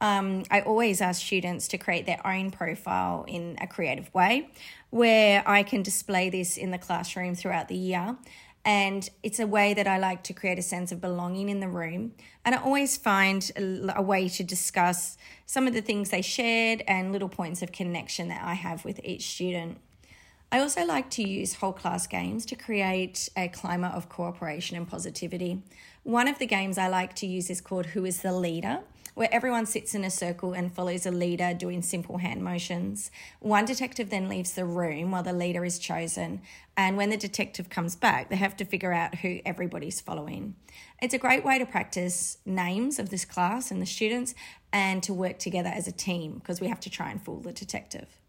Um, 0.00 0.44
I 0.50 0.62
always 0.62 1.02
ask 1.02 1.22
students 1.22 1.68
to 1.68 1.78
create 1.78 2.06
their 2.06 2.26
own 2.26 2.50
profile 2.50 3.26
in 3.28 3.58
a 3.60 3.66
creative 3.66 4.12
way 4.14 4.48
where 4.88 5.42
I 5.46 5.62
can 5.62 5.82
display 5.82 6.30
this 6.30 6.56
in 6.56 6.70
the 6.70 6.78
classroom 6.78 7.34
throughout 7.34 7.68
the 7.68 7.76
year 7.76 8.16
and 8.66 9.08
it's 9.22 9.38
a 9.38 9.46
way 9.46 9.74
that 9.74 9.86
I 9.86 9.96
like 9.96 10.24
to 10.24 10.32
create 10.32 10.58
a 10.58 10.62
sense 10.62 10.90
of 10.90 11.00
belonging 11.00 11.48
in 11.48 11.60
the 11.60 11.68
room. 11.68 12.14
And 12.44 12.52
I 12.52 12.58
always 12.58 12.96
find 12.96 13.48
a, 13.56 13.94
a, 13.98 14.02
way 14.02 14.28
to 14.30 14.42
discuss 14.42 15.16
some 15.46 15.68
of 15.68 15.72
the 15.72 15.80
things 15.80 16.10
they 16.10 16.20
shared 16.20 16.82
and 16.88 17.12
little 17.12 17.28
points 17.28 17.62
of 17.62 17.70
connection 17.70 18.26
that 18.26 18.42
I 18.42 18.54
have 18.54 18.84
with 18.84 19.00
each 19.04 19.28
student. 19.28 19.78
I 20.50 20.58
also 20.58 20.84
like 20.84 21.10
to 21.10 21.22
use 21.22 21.54
whole 21.54 21.72
class 21.72 22.08
games 22.08 22.44
to 22.46 22.56
create 22.56 23.28
a 23.36 23.46
climate 23.46 23.92
of 23.94 24.08
cooperation 24.08 24.76
and 24.76 24.88
positivity. 24.88 25.62
One 26.02 26.26
of 26.26 26.40
the 26.40 26.46
games 26.46 26.76
I 26.76 26.88
like 26.88 27.14
to 27.16 27.26
use 27.26 27.48
is 27.50 27.60
called 27.60 27.86
Who 27.86 28.04
is 28.04 28.22
the 28.22 28.32
Leader? 28.32 28.80
Where 29.16 29.32
everyone 29.32 29.64
sits 29.64 29.94
in 29.94 30.04
a 30.04 30.10
circle 30.10 30.52
and 30.52 30.74
follows 30.74 31.06
a 31.06 31.10
leader 31.10 31.54
doing 31.54 31.80
simple 31.80 32.18
hand 32.18 32.44
motions. 32.44 33.10
One 33.40 33.64
detective 33.64 34.10
then 34.10 34.28
leaves 34.28 34.52
the 34.52 34.66
room 34.66 35.10
while 35.10 35.22
the 35.22 35.32
leader 35.32 35.64
is 35.64 35.78
chosen, 35.78 36.42
and 36.76 36.98
when 36.98 37.08
the 37.08 37.16
detective 37.16 37.70
comes 37.70 37.96
back, 37.96 38.28
they 38.28 38.36
have 38.36 38.58
to 38.58 38.66
figure 38.66 38.92
out 38.92 39.14
who 39.14 39.40
everybody's 39.46 40.02
following. 40.02 40.54
It's 41.00 41.14
a 41.14 41.18
great 41.18 41.46
way 41.46 41.58
to 41.58 41.64
practice 41.64 42.36
names 42.44 42.98
of 42.98 43.08
this 43.08 43.24
class 43.24 43.70
and 43.70 43.80
the 43.80 43.86
students 43.86 44.34
and 44.70 45.02
to 45.04 45.14
work 45.14 45.38
together 45.38 45.70
as 45.70 45.88
a 45.88 45.92
team 45.92 46.34
because 46.34 46.60
we 46.60 46.68
have 46.68 46.80
to 46.80 46.90
try 46.90 47.10
and 47.10 47.24
fool 47.24 47.40
the 47.40 47.54
detective. 47.54 48.20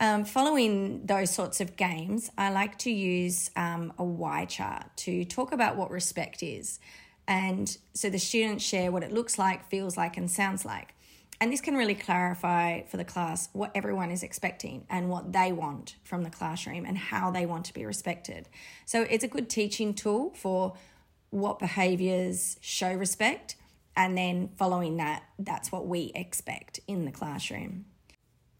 Um, 0.00 0.24
following 0.24 1.04
those 1.04 1.28
sorts 1.28 1.60
of 1.60 1.76
games, 1.76 2.30
I 2.38 2.50
like 2.50 2.78
to 2.78 2.90
use 2.90 3.50
um, 3.54 3.92
a 3.98 4.04
Y 4.04 4.46
chart 4.46 4.86
to 4.96 5.26
talk 5.26 5.52
about 5.52 5.76
what 5.76 5.90
respect 5.90 6.42
is. 6.42 6.80
And 7.30 7.78
so 7.94 8.10
the 8.10 8.18
students 8.18 8.64
share 8.64 8.90
what 8.90 9.04
it 9.04 9.12
looks 9.12 9.38
like, 9.38 9.70
feels 9.70 9.96
like, 9.96 10.16
and 10.16 10.28
sounds 10.28 10.64
like. 10.64 10.96
And 11.40 11.52
this 11.52 11.60
can 11.60 11.76
really 11.76 11.94
clarify 11.94 12.82
for 12.82 12.96
the 12.96 13.04
class 13.04 13.48
what 13.52 13.70
everyone 13.72 14.10
is 14.10 14.24
expecting 14.24 14.84
and 14.90 15.08
what 15.08 15.32
they 15.32 15.52
want 15.52 15.94
from 16.02 16.24
the 16.24 16.28
classroom 16.28 16.84
and 16.84 16.98
how 16.98 17.30
they 17.30 17.46
want 17.46 17.64
to 17.66 17.72
be 17.72 17.86
respected. 17.86 18.48
So 18.84 19.06
it's 19.08 19.22
a 19.22 19.28
good 19.28 19.48
teaching 19.48 19.94
tool 19.94 20.34
for 20.34 20.74
what 21.30 21.60
behaviours 21.60 22.58
show 22.60 22.92
respect, 22.92 23.54
and 23.96 24.18
then 24.18 24.50
following 24.56 24.96
that, 24.96 25.22
that's 25.38 25.70
what 25.70 25.86
we 25.86 26.10
expect 26.16 26.80
in 26.88 27.04
the 27.04 27.12
classroom. 27.12 27.84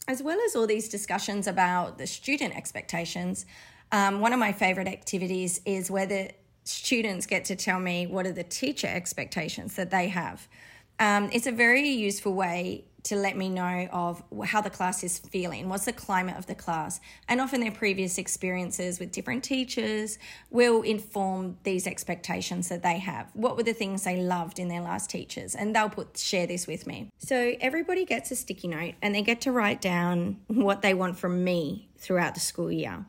As 0.06 0.22
well 0.22 0.38
as 0.46 0.54
all 0.54 0.68
these 0.68 0.88
discussions 0.88 1.48
about 1.48 1.98
the 1.98 2.06
student 2.06 2.56
expectations, 2.56 3.46
um, 3.90 4.20
one 4.20 4.32
of 4.32 4.38
my 4.38 4.52
favourite 4.52 4.88
activities 4.88 5.60
is 5.66 5.90
where 5.90 6.06
the 6.06 6.30
students 6.70 7.26
get 7.26 7.44
to 7.46 7.56
tell 7.56 7.80
me 7.80 8.06
what 8.06 8.26
are 8.26 8.32
the 8.32 8.44
teacher 8.44 8.86
expectations 8.86 9.76
that 9.76 9.90
they 9.90 10.08
have. 10.08 10.48
Um, 10.98 11.30
it's 11.32 11.46
a 11.46 11.52
very 11.52 11.88
useful 11.88 12.34
way 12.34 12.84
to 13.04 13.16
let 13.16 13.36
me 13.36 13.48
know 13.48 13.88
of 13.92 14.22
how 14.44 14.60
the 14.60 14.68
class 14.68 15.02
is 15.02 15.18
feeling, 15.18 15.70
what's 15.70 15.86
the 15.86 15.92
climate 15.92 16.36
of 16.36 16.44
the 16.44 16.54
class, 16.54 17.00
and 17.28 17.40
often 17.40 17.60
their 17.60 17.72
previous 17.72 18.18
experiences 18.18 18.98
with 18.98 19.10
different 19.10 19.42
teachers 19.42 20.18
will 20.50 20.82
inform 20.82 21.56
these 21.62 21.86
expectations 21.86 22.68
that 22.68 22.82
they 22.82 22.98
have. 22.98 23.30
What 23.32 23.56
were 23.56 23.62
the 23.62 23.72
things 23.72 24.04
they 24.04 24.20
loved 24.20 24.58
in 24.58 24.68
their 24.68 24.82
last 24.82 25.08
teachers, 25.08 25.54
and 25.54 25.74
they'll 25.74 25.88
put 25.88 26.18
share 26.18 26.46
this 26.46 26.66
with 26.66 26.86
me. 26.86 27.10
So 27.18 27.54
everybody 27.60 28.04
gets 28.04 28.30
a 28.30 28.36
sticky 28.36 28.68
note, 28.68 28.94
and 29.00 29.14
they 29.14 29.22
get 29.22 29.40
to 29.42 29.52
write 29.52 29.80
down 29.80 30.40
what 30.48 30.82
they 30.82 30.92
want 30.92 31.18
from 31.18 31.42
me 31.42 31.88
throughout 31.96 32.34
the 32.34 32.40
school 32.40 32.70
year. 32.70 33.06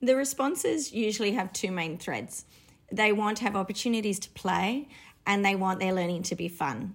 The 0.00 0.14
responses 0.14 0.92
usually 0.92 1.32
have 1.32 1.52
two 1.52 1.72
main 1.72 1.98
threads. 1.98 2.44
They 2.92 3.12
want 3.12 3.38
to 3.38 3.44
have 3.44 3.56
opportunities 3.56 4.18
to 4.20 4.30
play, 4.30 4.88
and 5.26 5.44
they 5.44 5.54
want 5.56 5.80
their 5.80 5.92
learning 5.92 6.22
to 6.24 6.36
be 6.36 6.48
fun. 6.48 6.94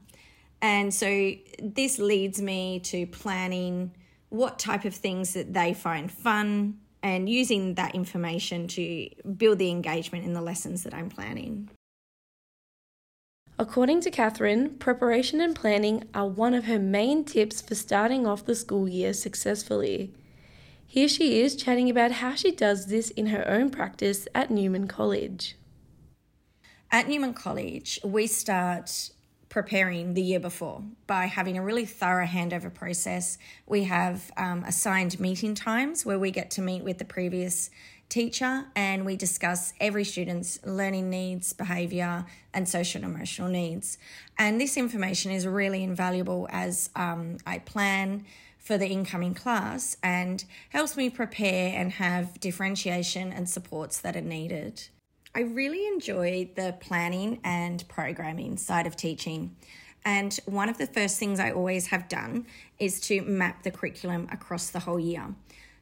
And 0.61 0.93
so 0.93 1.33
this 1.59 1.99
leads 1.99 2.41
me 2.41 2.79
to 2.81 3.07
planning 3.07 3.91
what 4.29 4.59
type 4.59 4.85
of 4.85 4.95
things 4.95 5.33
that 5.33 5.53
they 5.53 5.73
find 5.73 6.11
fun 6.11 6.79
and 7.03 7.27
using 7.27 7.73
that 7.75 7.95
information 7.95 8.67
to 8.67 9.09
build 9.37 9.57
the 9.57 9.69
engagement 9.69 10.23
in 10.23 10.33
the 10.33 10.41
lessons 10.41 10.83
that 10.83 10.93
I'm 10.93 11.09
planning. 11.09 11.69
According 13.57 14.01
to 14.01 14.11
Catherine, 14.11 14.75
preparation 14.77 15.41
and 15.41 15.55
planning 15.55 16.03
are 16.13 16.27
one 16.27 16.53
of 16.53 16.65
her 16.65 16.79
main 16.79 17.25
tips 17.25 17.61
for 17.61 17.75
starting 17.75 18.25
off 18.25 18.45
the 18.45 18.55
school 18.55 18.87
year 18.87 19.13
successfully. 19.13 20.13
Here 20.85 21.07
she 21.07 21.41
is 21.41 21.55
chatting 21.55 21.89
about 21.89 22.11
how 22.11 22.35
she 22.35 22.51
does 22.51 22.87
this 22.87 23.09
in 23.11 23.27
her 23.27 23.47
own 23.47 23.69
practice 23.69 24.27
at 24.33 24.51
Newman 24.51 24.87
College. 24.87 25.57
At 26.93 27.07
Newman 27.07 27.33
College, 27.33 28.01
we 28.03 28.27
start 28.27 29.11
preparing 29.47 30.13
the 30.13 30.21
year 30.21 30.41
before 30.41 30.83
by 31.07 31.27
having 31.27 31.57
a 31.57 31.63
really 31.63 31.85
thorough 31.85 32.25
handover 32.25 32.73
process. 32.73 33.37
We 33.65 33.85
have 33.85 34.29
um, 34.35 34.65
assigned 34.65 35.17
meeting 35.17 35.55
times 35.55 36.05
where 36.05 36.19
we 36.19 36.31
get 36.31 36.51
to 36.51 36.61
meet 36.61 36.83
with 36.83 36.97
the 36.97 37.05
previous 37.05 37.69
teacher 38.09 38.65
and 38.75 39.05
we 39.05 39.15
discuss 39.15 39.73
every 39.79 40.03
student's 40.03 40.59
learning 40.65 41.09
needs, 41.09 41.53
behaviour, 41.53 42.25
and 42.53 42.67
social 42.67 43.01
and 43.05 43.15
emotional 43.15 43.47
needs. 43.47 43.97
And 44.37 44.59
this 44.59 44.75
information 44.75 45.31
is 45.31 45.47
really 45.47 45.85
invaluable 45.85 46.49
as 46.51 46.89
um, 46.97 47.37
I 47.47 47.59
plan 47.59 48.25
for 48.59 48.77
the 48.77 48.87
incoming 48.87 49.33
class 49.33 49.95
and 50.03 50.43
helps 50.71 50.97
me 50.97 51.09
prepare 51.09 51.73
and 51.73 51.93
have 51.93 52.37
differentiation 52.41 53.31
and 53.31 53.49
supports 53.49 54.01
that 54.01 54.17
are 54.17 54.21
needed. 54.21 54.89
I 55.33 55.41
really 55.41 55.87
enjoy 55.87 56.49
the 56.55 56.75
planning 56.81 57.39
and 57.43 57.87
programming 57.87 58.57
side 58.57 58.85
of 58.85 58.97
teaching. 58.97 59.55
And 60.03 60.37
one 60.45 60.67
of 60.67 60.77
the 60.77 60.87
first 60.87 61.19
things 61.19 61.39
I 61.39 61.51
always 61.51 61.87
have 61.87 62.09
done 62.09 62.47
is 62.79 62.99
to 63.01 63.21
map 63.21 63.63
the 63.63 63.71
curriculum 63.71 64.27
across 64.29 64.69
the 64.69 64.79
whole 64.79 64.99
year. 64.99 65.33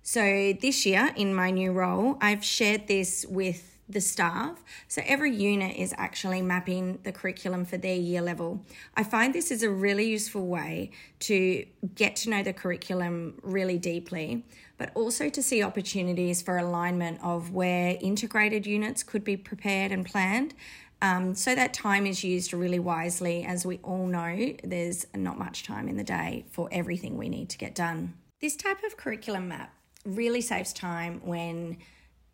So 0.04 0.54
this 0.54 0.86
year, 0.86 1.12
in 1.16 1.34
my 1.34 1.50
new 1.50 1.72
role, 1.72 2.18
I've 2.22 2.44
shared 2.44 2.88
this 2.88 3.26
with 3.28 3.79
the 3.90 4.00
staff. 4.00 4.64
So 4.88 5.02
every 5.06 5.36
unit 5.36 5.76
is 5.76 5.94
actually 5.98 6.42
mapping 6.42 7.00
the 7.04 7.12
curriculum 7.12 7.66
for 7.66 7.78
their 7.78 7.96
year 7.96 8.22
level. 8.22 8.64
I 8.96 9.04
find 9.04 9.34
this 9.34 9.52
is 9.52 9.64
a 9.64 9.70
really 9.70 10.08
useful 10.08 10.46
way 10.48 10.92
to 11.22 11.66
get 11.96 12.16
to 12.18 12.30
know 12.30 12.44
the 12.44 12.54
curriculum 12.54 13.40
really 13.42 13.80
deeply, 13.80 14.46
but 14.78 14.92
also 14.94 15.28
to 15.30 15.42
see 15.42 15.64
opportunities 15.64 16.42
for 16.42 16.58
alignment 16.58 17.20
of 17.24 17.52
where 17.52 17.98
integrated 18.00 18.68
units 18.68 19.02
could 19.02 19.24
be 19.24 19.36
prepared 19.36 19.92
and 19.92 20.06
planned. 20.06 20.54
Um, 21.02 21.34
so 21.34 21.56
that 21.56 21.74
time 21.74 22.06
is 22.06 22.24
used 22.24 22.54
really 22.54 22.80
wisely. 22.80 23.44
As 23.44 23.66
we 23.66 23.80
all 23.84 24.06
know, 24.06 24.54
there's 24.64 25.08
not 25.16 25.40
much 25.40 25.64
time 25.64 25.88
in 25.88 25.98
the 25.98 26.04
day 26.04 26.46
for 26.52 26.68
everything 26.72 27.18
we 27.18 27.30
need 27.30 27.50
to 27.50 27.58
get 27.58 27.74
done. 27.74 28.14
This 28.42 28.56
type 28.56 28.84
of 28.84 28.98
curriculum 28.98 29.48
map 29.48 29.74
really 30.06 30.42
saves 30.42 30.74
time 30.74 31.22
when 31.24 31.78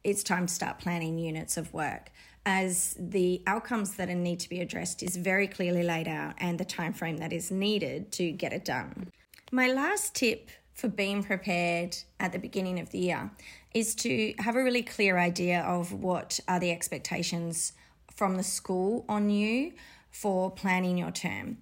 it's 0.06 0.24
time 0.24 0.46
to 0.46 0.54
start 0.54 0.78
planning 0.78 1.18
units 1.18 1.58
of 1.58 1.74
work 1.74 2.12
as 2.46 2.96
the 3.00 3.42
outcomes 3.48 3.96
that 3.96 4.08
need 4.10 4.40
to 4.40 4.48
be 4.48 4.62
addressed 4.62 5.02
is 5.02 5.16
very 5.16 5.48
clearly 5.48 5.82
laid 5.82 6.08
out 6.08 6.36
and 6.38 6.60
the 6.60 6.66
time 6.66 6.94
frame 6.94 7.18
that 7.18 7.34
is 7.34 7.50
needed 7.50 8.12
to 8.12 8.32
get 8.32 8.54
it 8.54 8.64
done. 8.64 9.12
My 9.52 9.68
last 9.68 10.14
tip 10.14 10.52
for 10.76 10.88
being 10.88 11.24
prepared 11.24 11.98
at 12.20 12.32
the 12.32 12.38
beginning 12.38 12.80
of 12.80 12.92
the 12.92 13.00
year 13.00 13.32
is 13.74 13.96
to 13.96 14.36
have 14.38 14.56
a 14.56 14.64
really 14.64 14.84
clear 14.84 15.18
idea 15.18 15.62
of 15.62 15.92
what 15.92 16.40
are 16.48 16.60
the 16.60 16.72
expectations 16.72 17.74
from 18.16 18.36
the 18.36 18.44
school 18.44 19.06
on 19.10 19.32
you 19.32 19.74
for 20.12 20.52
planning 20.52 21.00
your 21.00 21.12
term. 21.12 21.58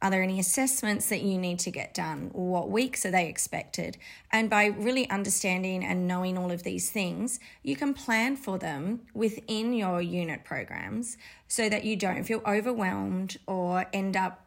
Are 0.00 0.10
there 0.10 0.22
any 0.22 0.38
assessments 0.38 1.08
that 1.08 1.22
you 1.22 1.38
need 1.38 1.58
to 1.60 1.72
get 1.72 1.92
done? 1.92 2.30
What 2.32 2.70
weeks 2.70 3.04
are 3.04 3.10
they 3.10 3.28
expected? 3.28 3.96
And 4.30 4.48
by 4.48 4.66
really 4.66 5.10
understanding 5.10 5.84
and 5.84 6.06
knowing 6.06 6.38
all 6.38 6.52
of 6.52 6.62
these 6.62 6.90
things, 6.90 7.40
you 7.64 7.74
can 7.74 7.94
plan 7.94 8.36
for 8.36 8.58
them 8.58 9.00
within 9.12 9.72
your 9.72 10.00
unit 10.00 10.44
programs 10.44 11.16
so 11.48 11.68
that 11.68 11.84
you 11.84 11.96
don't 11.96 12.22
feel 12.22 12.42
overwhelmed 12.46 13.38
or 13.48 13.86
end 13.92 14.16
up 14.16 14.44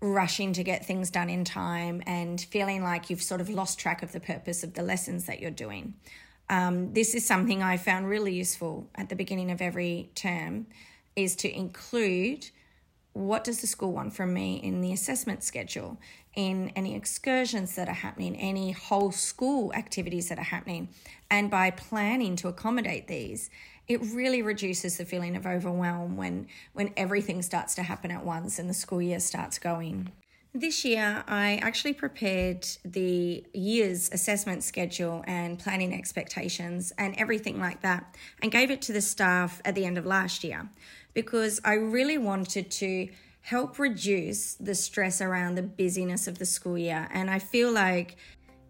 rushing 0.00 0.52
to 0.54 0.64
get 0.64 0.84
things 0.84 1.10
done 1.10 1.30
in 1.30 1.44
time 1.44 2.02
and 2.06 2.40
feeling 2.40 2.82
like 2.82 3.10
you've 3.10 3.22
sort 3.22 3.40
of 3.40 3.48
lost 3.48 3.78
track 3.78 4.02
of 4.02 4.10
the 4.12 4.20
purpose 4.20 4.64
of 4.64 4.74
the 4.74 4.82
lessons 4.82 5.26
that 5.26 5.40
you're 5.40 5.50
doing. 5.50 5.94
Um, 6.48 6.92
this 6.94 7.14
is 7.14 7.24
something 7.24 7.62
I 7.62 7.76
found 7.76 8.08
really 8.08 8.34
useful 8.34 8.90
at 8.96 9.08
the 9.08 9.14
beginning 9.14 9.52
of 9.52 9.60
every 9.60 10.10
term 10.16 10.66
is 11.14 11.36
to 11.36 11.56
include 11.56 12.50
what 13.12 13.44
does 13.44 13.60
the 13.60 13.66
school 13.66 13.92
want 13.92 14.14
from 14.14 14.32
me 14.32 14.56
in 14.56 14.80
the 14.80 14.92
assessment 14.92 15.42
schedule, 15.42 15.98
in 16.34 16.70
any 16.76 16.94
excursions 16.94 17.74
that 17.74 17.88
are 17.88 17.92
happening, 17.94 18.36
any 18.36 18.72
whole 18.72 19.10
school 19.10 19.72
activities 19.74 20.28
that 20.28 20.38
are 20.38 20.42
happening. 20.42 20.88
And 21.30 21.50
by 21.50 21.70
planning 21.70 22.36
to 22.36 22.48
accommodate 22.48 23.08
these, 23.08 23.50
it 23.88 24.00
really 24.00 24.42
reduces 24.42 24.96
the 24.96 25.04
feeling 25.04 25.34
of 25.34 25.46
overwhelm 25.46 26.16
when, 26.16 26.46
when 26.72 26.92
everything 26.96 27.42
starts 27.42 27.74
to 27.74 27.82
happen 27.82 28.12
at 28.12 28.24
once 28.24 28.58
and 28.58 28.70
the 28.70 28.74
school 28.74 29.02
year 29.02 29.18
starts 29.18 29.58
going. 29.58 30.12
This 30.52 30.84
year, 30.84 31.22
I 31.28 31.60
actually 31.62 31.92
prepared 31.92 32.66
the 32.84 33.44
year's 33.54 34.10
assessment 34.10 34.64
schedule 34.64 35.22
and 35.28 35.60
planning 35.60 35.94
expectations 35.94 36.92
and 36.98 37.14
everything 37.16 37.60
like 37.60 37.82
that 37.82 38.16
and 38.42 38.50
gave 38.50 38.68
it 38.72 38.82
to 38.82 38.92
the 38.92 39.00
staff 39.00 39.62
at 39.64 39.76
the 39.76 39.84
end 39.84 39.96
of 39.96 40.06
last 40.06 40.42
year 40.42 40.68
because 41.14 41.60
I 41.64 41.74
really 41.74 42.18
wanted 42.18 42.68
to 42.72 43.08
help 43.42 43.78
reduce 43.78 44.54
the 44.54 44.74
stress 44.74 45.20
around 45.20 45.54
the 45.54 45.62
busyness 45.62 46.26
of 46.26 46.38
the 46.38 46.46
school 46.46 46.76
year. 46.76 47.06
And 47.12 47.30
I 47.30 47.38
feel 47.38 47.70
like 47.70 48.16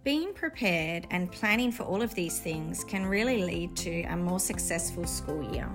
being 0.04 0.34
prepared 0.34 1.06
and 1.10 1.32
planning 1.32 1.72
for 1.72 1.84
all 1.84 2.02
of 2.02 2.14
these 2.14 2.38
things 2.40 2.84
can 2.84 3.06
really 3.06 3.42
lead 3.42 3.74
to 3.78 4.02
a 4.02 4.16
more 4.16 4.38
successful 4.38 5.06
school 5.06 5.50
year. 5.54 5.70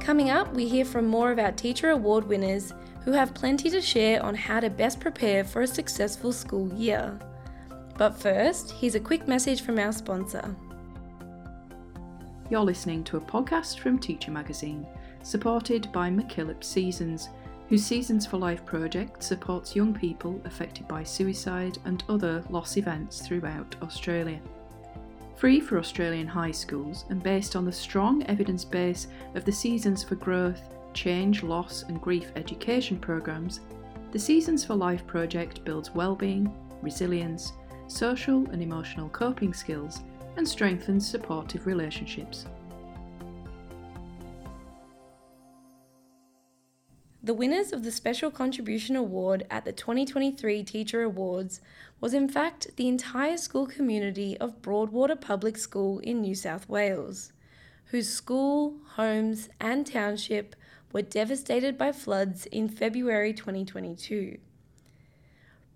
Coming 0.00 0.30
up, 0.30 0.52
we 0.54 0.66
hear 0.66 0.84
from 0.84 1.06
more 1.06 1.30
of 1.30 1.38
our 1.38 1.52
Teacher 1.52 1.90
Award 1.90 2.26
winners 2.26 2.72
who 3.04 3.12
have 3.12 3.34
plenty 3.34 3.68
to 3.70 3.80
share 3.80 4.22
on 4.22 4.34
how 4.34 4.60
to 4.60 4.70
best 4.70 5.00
prepare 5.00 5.44
for 5.44 5.62
a 5.62 5.66
successful 5.66 6.32
school 6.32 6.72
year. 6.74 7.18
But 7.98 8.18
first, 8.18 8.72
here's 8.72 8.94
a 8.94 9.00
quick 9.00 9.26
message 9.28 9.62
from 9.62 9.78
our 9.78 9.92
sponsor. 9.92 10.54
You're 12.50 12.60
listening 12.60 13.04
to 13.04 13.16
a 13.16 13.20
podcast 13.20 13.78
from 13.78 13.98
Teacher 13.98 14.30
Magazine, 14.30 14.86
supported 15.22 15.90
by 15.92 16.10
MacKillop 16.10 16.62
Seasons, 16.62 17.28
whose 17.68 17.84
Seasons 17.84 18.26
for 18.26 18.36
Life 18.36 18.64
project 18.66 19.22
supports 19.22 19.74
young 19.74 19.94
people 19.94 20.40
affected 20.44 20.86
by 20.86 21.02
suicide 21.02 21.78
and 21.84 22.04
other 22.08 22.44
loss 22.50 22.76
events 22.76 23.26
throughout 23.26 23.74
Australia. 23.82 24.40
Free 25.36 25.58
for 25.58 25.78
Australian 25.78 26.26
high 26.26 26.50
schools 26.50 27.04
and 27.08 27.22
based 27.22 27.56
on 27.56 27.64
the 27.64 27.72
strong 27.72 28.22
evidence 28.24 28.64
base 28.64 29.08
of 29.34 29.44
the 29.44 29.52
Seasons 29.52 30.04
for 30.04 30.14
Growth, 30.16 30.62
Change, 30.94 31.42
Loss 31.42 31.84
and 31.84 32.00
Grief 32.00 32.32
education 32.36 32.98
programs, 32.98 33.60
the 34.12 34.18
Seasons 34.18 34.64
for 34.64 34.74
Life 34.74 35.06
project 35.06 35.64
builds 35.64 35.94
well-being, 35.94 36.52
resilience, 36.82 37.52
social 37.86 38.48
and 38.50 38.62
emotional 38.62 39.08
coping 39.08 39.54
skills 39.54 40.00
and 40.36 40.46
strengthens 40.46 41.08
supportive 41.08 41.66
relationships. 41.66 42.46
the 47.24 47.34
winners 47.34 47.72
of 47.72 47.84
the 47.84 47.92
Special 47.92 48.32
Contribution 48.32 48.96
Award 48.96 49.46
at 49.48 49.64
the 49.64 49.70
2023 49.70 50.64
Teacher 50.64 51.02
Awards 51.02 51.60
was 52.00 52.14
in 52.14 52.28
fact 52.28 52.76
the 52.76 52.88
entire 52.88 53.36
school 53.36 53.64
community 53.64 54.36
of 54.38 54.60
Broadwater 54.60 55.14
Public 55.14 55.56
School 55.56 56.00
in 56.00 56.20
New 56.20 56.34
South 56.34 56.68
Wales, 56.68 57.32
whose 57.86 58.08
school, 58.08 58.74
homes, 58.96 59.48
and 59.60 59.86
township 59.86 60.56
were 60.92 61.02
devastated 61.02 61.78
by 61.78 61.92
floods 61.92 62.46
in 62.46 62.68
February 62.68 63.32
2022. 63.32 64.38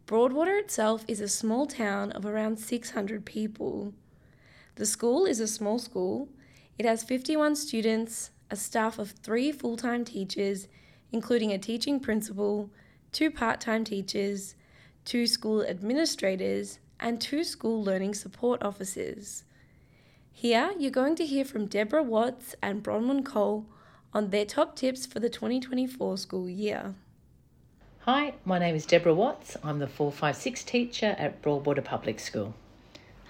Broadwater 0.04 0.56
itself 0.56 1.04
is 1.08 1.20
a 1.20 1.28
small 1.28 1.66
town 1.66 2.12
of 2.12 2.25
around 2.25 2.58
600 2.58 3.25
people. 3.25 3.92
The 4.76 4.87
school 4.87 5.25
is 5.26 5.40
a 5.40 5.49
small 5.49 5.78
school. 5.78 6.28
It 6.78 6.87
has 6.87 7.02
51 7.02 7.56
students, 7.56 8.30
a 8.50 8.56
staff 8.56 8.99
of 8.99 9.11
three 9.11 9.50
full 9.50 9.76
time 9.76 10.04
teachers, 10.04 10.68
including 11.11 11.50
a 11.50 11.58
teaching 11.58 11.99
principal, 11.99 12.70
two 13.11 13.30
part 13.30 13.61
time 13.61 13.85
teachers, 13.85 14.54
two 15.04 15.26
school 15.26 15.62
administrators, 15.62 16.78
and 17.00 17.20
two 17.20 17.42
school 17.42 17.82
learning 17.82 18.14
support 18.14 18.62
officers. 18.62 19.44
Here, 20.30 20.73
you're 20.78 20.90
going 20.90 21.16
to 21.16 21.26
hear 21.26 21.44
from 21.46 21.66
Deborah 21.66 22.02
Watts 22.02 22.54
and 22.62 22.82
Bronwyn 22.85 23.25
Cole 23.25 23.66
on 24.16 24.30
their 24.30 24.46
top 24.46 24.75
tips 24.75 25.04
for 25.04 25.20
the 25.20 25.28
2024 25.28 26.16
school 26.16 26.49
year. 26.49 26.94
Hi, 28.06 28.32
my 28.46 28.58
name 28.58 28.75
is 28.75 28.87
Deborah 28.87 29.12
Watts. 29.12 29.58
I'm 29.62 29.78
the 29.78 29.87
456 29.87 30.64
teacher 30.64 31.14
at 31.18 31.42
Broadwater 31.42 31.82
Public 31.82 32.18
School. 32.18 32.54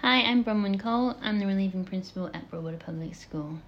Hi, 0.01 0.21
I'm 0.21 0.45
Bronwyn 0.45 0.79
Cole. 0.79 1.17
I'm 1.21 1.39
the 1.39 1.45
relieving 1.45 1.83
principal 1.83 2.27
at 2.27 2.49
Broadwater 2.49 2.77
Public 2.77 3.15
School. 3.15 3.59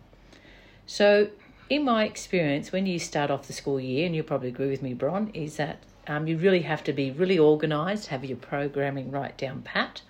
So, 0.86 1.28
in 1.70 1.84
my 1.84 2.06
experience, 2.06 2.72
when 2.72 2.86
you 2.86 2.98
start 2.98 3.30
off 3.30 3.48
the 3.48 3.54
school 3.54 3.82
year, 3.82 4.06
and 4.06 4.16
you'll 4.16 4.24
probably 4.24 4.48
agree 4.48 4.70
with 4.70 4.82
me, 4.82 4.94
Bron, 4.94 5.30
is 5.34 5.58
that 5.58 5.84
um, 6.08 6.26
you 6.26 6.38
really 6.38 6.62
have 6.62 6.86
to 6.86 6.94
be 6.94 7.12
really 7.12 7.38
organised, 7.38 8.08
have 8.08 8.24
your 8.24 8.38
programming 8.38 9.12
right 9.12 9.38
down 9.38 9.64
pat. 9.64 10.04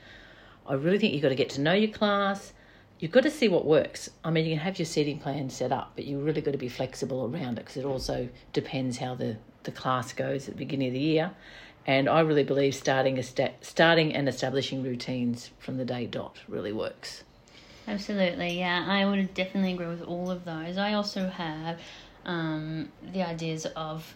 I 0.67 0.75
really 0.75 0.99
think 0.99 1.13
you've 1.13 1.23
got 1.23 1.29
to 1.29 1.35
get 1.35 1.49
to 1.51 1.61
know 1.61 1.73
your 1.73 1.91
class. 1.91 2.53
You've 2.99 3.11
got 3.11 3.23
to 3.23 3.31
see 3.31 3.47
what 3.47 3.65
works. 3.65 4.09
I 4.25 4.29
mean, 4.29 4.45
you 4.45 4.51
can 4.55 4.59
have 4.59 4.77
your 4.77 4.85
seating 4.85 5.19
plan 5.19 5.49
set 5.49 5.71
up, 5.71 5.93
but 5.95 6.05
you 6.05 6.19
really 6.19 6.41
got 6.41 6.51
to 6.51 6.57
be 6.57 6.67
flexible 6.67 7.23
around 7.33 7.57
it 7.57 7.65
because 7.65 7.77
it 7.77 7.85
also 7.85 8.29
depends 8.53 8.97
how 8.97 9.15
the 9.15 9.37
the 9.63 9.71
class 9.71 10.13
goes 10.13 10.47
at 10.47 10.53
the 10.53 10.57
beginning 10.57 10.87
of 10.87 10.93
the 10.93 10.99
year. 10.99 11.31
And 11.85 12.07
I 12.07 12.21
really 12.21 12.43
believe 12.43 12.75
starting 12.75 13.17
a 13.17 13.23
sta- 13.23 13.55
starting 13.61 14.13
and 14.13 14.27
establishing 14.27 14.83
routines 14.83 15.51
from 15.59 15.77
the 15.77 15.85
day 15.85 16.05
dot 16.05 16.37
really 16.47 16.71
works. 16.71 17.23
Absolutely, 17.87 18.59
yeah, 18.59 18.85
I 18.87 19.05
would 19.05 19.33
definitely 19.33 19.73
agree 19.73 19.87
with 19.87 20.03
all 20.03 20.29
of 20.29 20.45
those. 20.45 20.77
I 20.77 20.93
also 20.93 21.27
have 21.27 21.79
um, 22.25 22.89
the 23.13 23.23
ideas 23.23 23.65
of 23.65 24.13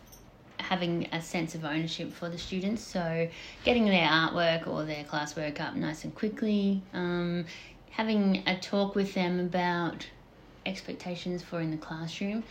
having 0.60 1.08
a 1.12 1.22
sense 1.22 1.56
of 1.56 1.66
ownership 1.66 2.14
for 2.14 2.30
the 2.30 2.38
students, 2.38 2.84
so 2.84 3.28
getting 3.64 3.86
their 3.86 4.08
artwork 4.08 4.68
or 4.68 4.86
their 4.86 5.04
classwork 5.04 5.60
up 5.60 5.76
nice 5.76 6.04
and 6.04 6.14
quickly, 6.14 6.82
um, 6.94 7.46
having 7.94 8.44
a 8.48 8.58
talk 8.60 8.96
with 8.96 9.14
them 9.14 9.40
about 9.40 10.08
expectations 10.66 11.44
for 11.44 11.62
in 11.62 11.70
the 11.70 11.78
classroom, 11.78 12.44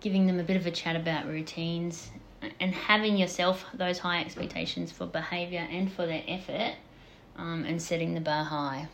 giving 0.00 0.26
them 0.26 0.38
a 0.38 0.44
bit 0.44 0.56
of 0.56 0.64
a 0.64 0.70
chat 0.70 0.94
about 0.94 1.26
routines 1.26 2.10
and 2.60 2.72
having 2.72 3.16
yourself 3.16 3.66
those 3.74 3.98
high 3.98 4.20
expectations 4.20 4.92
for 4.92 5.06
behaviour 5.06 5.66
and 5.70 5.92
for 5.92 6.06
their 6.06 6.22
effort 6.26 6.74
um, 7.36 7.64
and 7.64 7.82
setting 7.82 8.14
the 8.14 8.20
bar 8.20 8.44
high. 8.44 8.86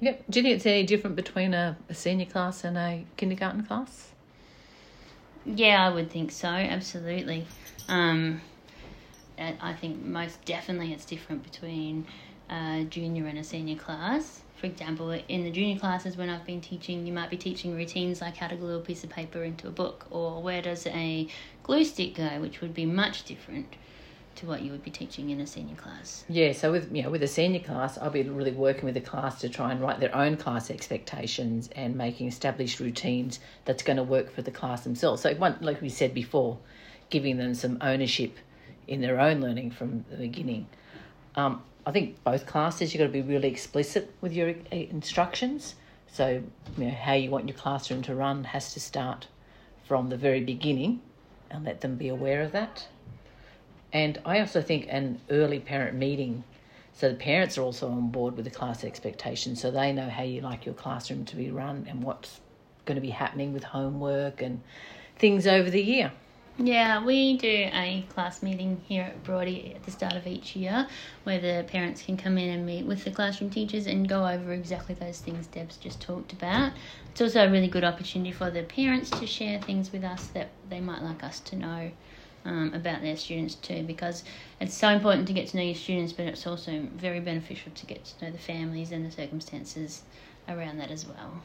Yep. 0.00 0.24
Do 0.30 0.38
you 0.38 0.42
think 0.44 0.56
it's 0.56 0.66
any 0.66 0.84
different 0.84 1.14
between 1.14 1.52
a, 1.52 1.76
a 1.90 1.94
senior 1.94 2.26
class 2.26 2.64
and 2.64 2.78
a 2.78 3.04
kindergarten 3.16 3.64
class? 3.64 4.12
Yeah, 5.44 5.86
I 5.86 5.92
would 5.92 6.10
think 6.10 6.32
so, 6.32 6.48
absolutely. 6.48 7.46
Um, 7.88 8.40
I 9.38 9.74
think 9.74 10.02
most 10.02 10.42
definitely 10.46 10.92
it's 10.92 11.04
different 11.04 11.42
between 11.42 12.06
a 12.50 12.86
junior 12.88 13.26
and 13.26 13.38
a 13.38 13.44
senior 13.44 13.76
class 13.76 14.42
for 14.58 14.66
example, 14.66 15.10
in 15.10 15.44
the 15.44 15.50
junior 15.50 15.78
classes 15.78 16.16
when 16.16 16.28
I've 16.28 16.44
been 16.44 16.60
teaching, 16.60 17.06
you 17.06 17.12
might 17.12 17.30
be 17.30 17.36
teaching 17.36 17.76
routines 17.76 18.20
like 18.20 18.36
how 18.36 18.48
to 18.48 18.56
glue 18.56 18.76
a 18.76 18.80
piece 18.80 19.04
of 19.04 19.10
paper 19.10 19.44
into 19.44 19.68
a 19.68 19.70
book, 19.70 20.06
or 20.10 20.42
where 20.42 20.60
does 20.60 20.86
a 20.88 21.28
glue 21.62 21.84
stick 21.84 22.16
go, 22.16 22.40
which 22.40 22.60
would 22.60 22.74
be 22.74 22.84
much 22.84 23.24
different 23.24 23.76
to 24.34 24.46
what 24.46 24.62
you 24.62 24.72
would 24.72 24.82
be 24.82 24.90
teaching 24.90 25.30
in 25.30 25.40
a 25.40 25.46
senior 25.46 25.74
class. 25.76 26.24
Yeah, 26.28 26.52
so 26.52 26.72
with 26.72 26.94
you 26.94 27.02
know 27.02 27.10
with 27.10 27.22
a 27.22 27.28
senior 27.28 27.60
class, 27.60 27.98
I'll 27.98 28.10
be 28.10 28.22
really 28.22 28.52
working 28.52 28.84
with 28.84 28.94
the 28.94 29.00
class 29.00 29.40
to 29.40 29.48
try 29.48 29.70
and 29.70 29.80
write 29.80 30.00
their 30.00 30.14
own 30.14 30.36
class 30.36 30.70
expectations 30.70 31.70
and 31.76 31.94
making 31.96 32.26
established 32.26 32.80
routines 32.80 33.40
that's 33.64 33.82
going 33.82 33.96
to 33.96 34.02
work 34.02 34.32
for 34.32 34.42
the 34.42 34.50
class 34.50 34.82
themselves. 34.82 35.22
So, 35.22 35.34
one, 35.34 35.56
like 35.60 35.80
we 35.80 35.88
said 35.88 36.14
before, 36.14 36.58
giving 37.10 37.36
them 37.36 37.54
some 37.54 37.78
ownership 37.80 38.36
in 38.88 39.00
their 39.00 39.20
own 39.20 39.40
learning 39.40 39.70
from 39.70 40.04
the 40.10 40.16
beginning. 40.16 40.66
Um, 41.36 41.62
I 41.88 41.90
think 41.90 42.22
both 42.22 42.44
classes 42.44 42.92
you've 42.92 42.98
got 42.98 43.06
to 43.06 43.12
be 43.12 43.22
really 43.22 43.48
explicit 43.48 44.12
with 44.20 44.34
your 44.34 44.50
uh, 44.50 44.76
instructions. 44.76 45.74
So, 46.06 46.42
you 46.76 46.84
know, 46.84 46.90
how 46.90 47.14
you 47.14 47.30
want 47.30 47.48
your 47.48 47.56
classroom 47.56 48.02
to 48.02 48.14
run 48.14 48.44
has 48.44 48.74
to 48.74 48.80
start 48.80 49.26
from 49.86 50.10
the 50.10 50.16
very 50.18 50.42
beginning 50.42 51.00
and 51.50 51.64
let 51.64 51.80
them 51.80 51.96
be 51.96 52.08
aware 52.08 52.42
of 52.42 52.52
that. 52.52 52.86
And 53.90 54.20
I 54.26 54.38
also 54.38 54.60
think 54.60 54.86
an 54.90 55.18
early 55.30 55.60
parent 55.60 55.96
meeting, 55.96 56.44
so 56.92 57.08
the 57.08 57.14
parents 57.14 57.56
are 57.56 57.62
also 57.62 57.90
on 57.90 58.10
board 58.10 58.36
with 58.36 58.44
the 58.44 58.50
class 58.50 58.84
expectations, 58.84 59.62
so 59.62 59.70
they 59.70 59.90
know 59.90 60.10
how 60.10 60.24
you 60.24 60.42
like 60.42 60.66
your 60.66 60.74
classroom 60.74 61.24
to 61.24 61.36
be 61.36 61.50
run 61.50 61.86
and 61.88 62.02
what's 62.02 62.40
going 62.84 62.96
to 62.96 63.00
be 63.00 63.08
happening 63.08 63.54
with 63.54 63.64
homework 63.64 64.42
and 64.42 64.60
things 65.16 65.46
over 65.46 65.70
the 65.70 65.82
year. 65.82 66.12
Yeah, 66.60 67.04
we 67.04 67.36
do 67.36 67.70
a 67.72 68.04
class 68.08 68.42
meeting 68.42 68.82
here 68.88 69.04
at 69.04 69.22
Broady 69.22 69.74
at 69.76 69.84
the 69.84 69.92
start 69.92 70.14
of 70.14 70.26
each 70.26 70.56
year 70.56 70.88
where 71.22 71.38
the 71.38 71.64
parents 71.68 72.02
can 72.02 72.16
come 72.16 72.36
in 72.36 72.50
and 72.50 72.66
meet 72.66 72.84
with 72.84 73.04
the 73.04 73.12
classroom 73.12 73.48
teachers 73.48 73.86
and 73.86 74.08
go 74.08 74.26
over 74.26 74.52
exactly 74.52 74.96
those 74.96 75.20
things 75.20 75.46
Deb's 75.46 75.76
just 75.76 76.00
talked 76.00 76.32
about. 76.32 76.72
It's 77.12 77.20
also 77.20 77.46
a 77.46 77.50
really 77.50 77.68
good 77.68 77.84
opportunity 77.84 78.32
for 78.32 78.50
the 78.50 78.64
parents 78.64 79.08
to 79.10 79.26
share 79.26 79.60
things 79.60 79.92
with 79.92 80.02
us 80.02 80.26
that 80.28 80.50
they 80.68 80.80
might 80.80 81.00
like 81.00 81.22
us 81.22 81.38
to 81.40 81.54
know 81.54 81.92
um, 82.44 82.74
about 82.74 83.02
their 83.02 83.16
students 83.16 83.54
too 83.54 83.84
because 83.84 84.24
it's 84.60 84.74
so 84.74 84.88
important 84.88 85.28
to 85.28 85.32
get 85.32 85.46
to 85.48 85.58
know 85.58 85.62
your 85.62 85.76
students, 85.76 86.12
but 86.12 86.26
it's 86.26 86.44
also 86.44 86.88
very 86.92 87.20
beneficial 87.20 87.70
to 87.72 87.86
get 87.86 88.04
to 88.04 88.24
know 88.24 88.32
the 88.32 88.38
families 88.38 88.90
and 88.90 89.06
the 89.06 89.12
circumstances 89.12 90.02
around 90.48 90.78
that 90.78 90.90
as 90.90 91.06
well 91.06 91.40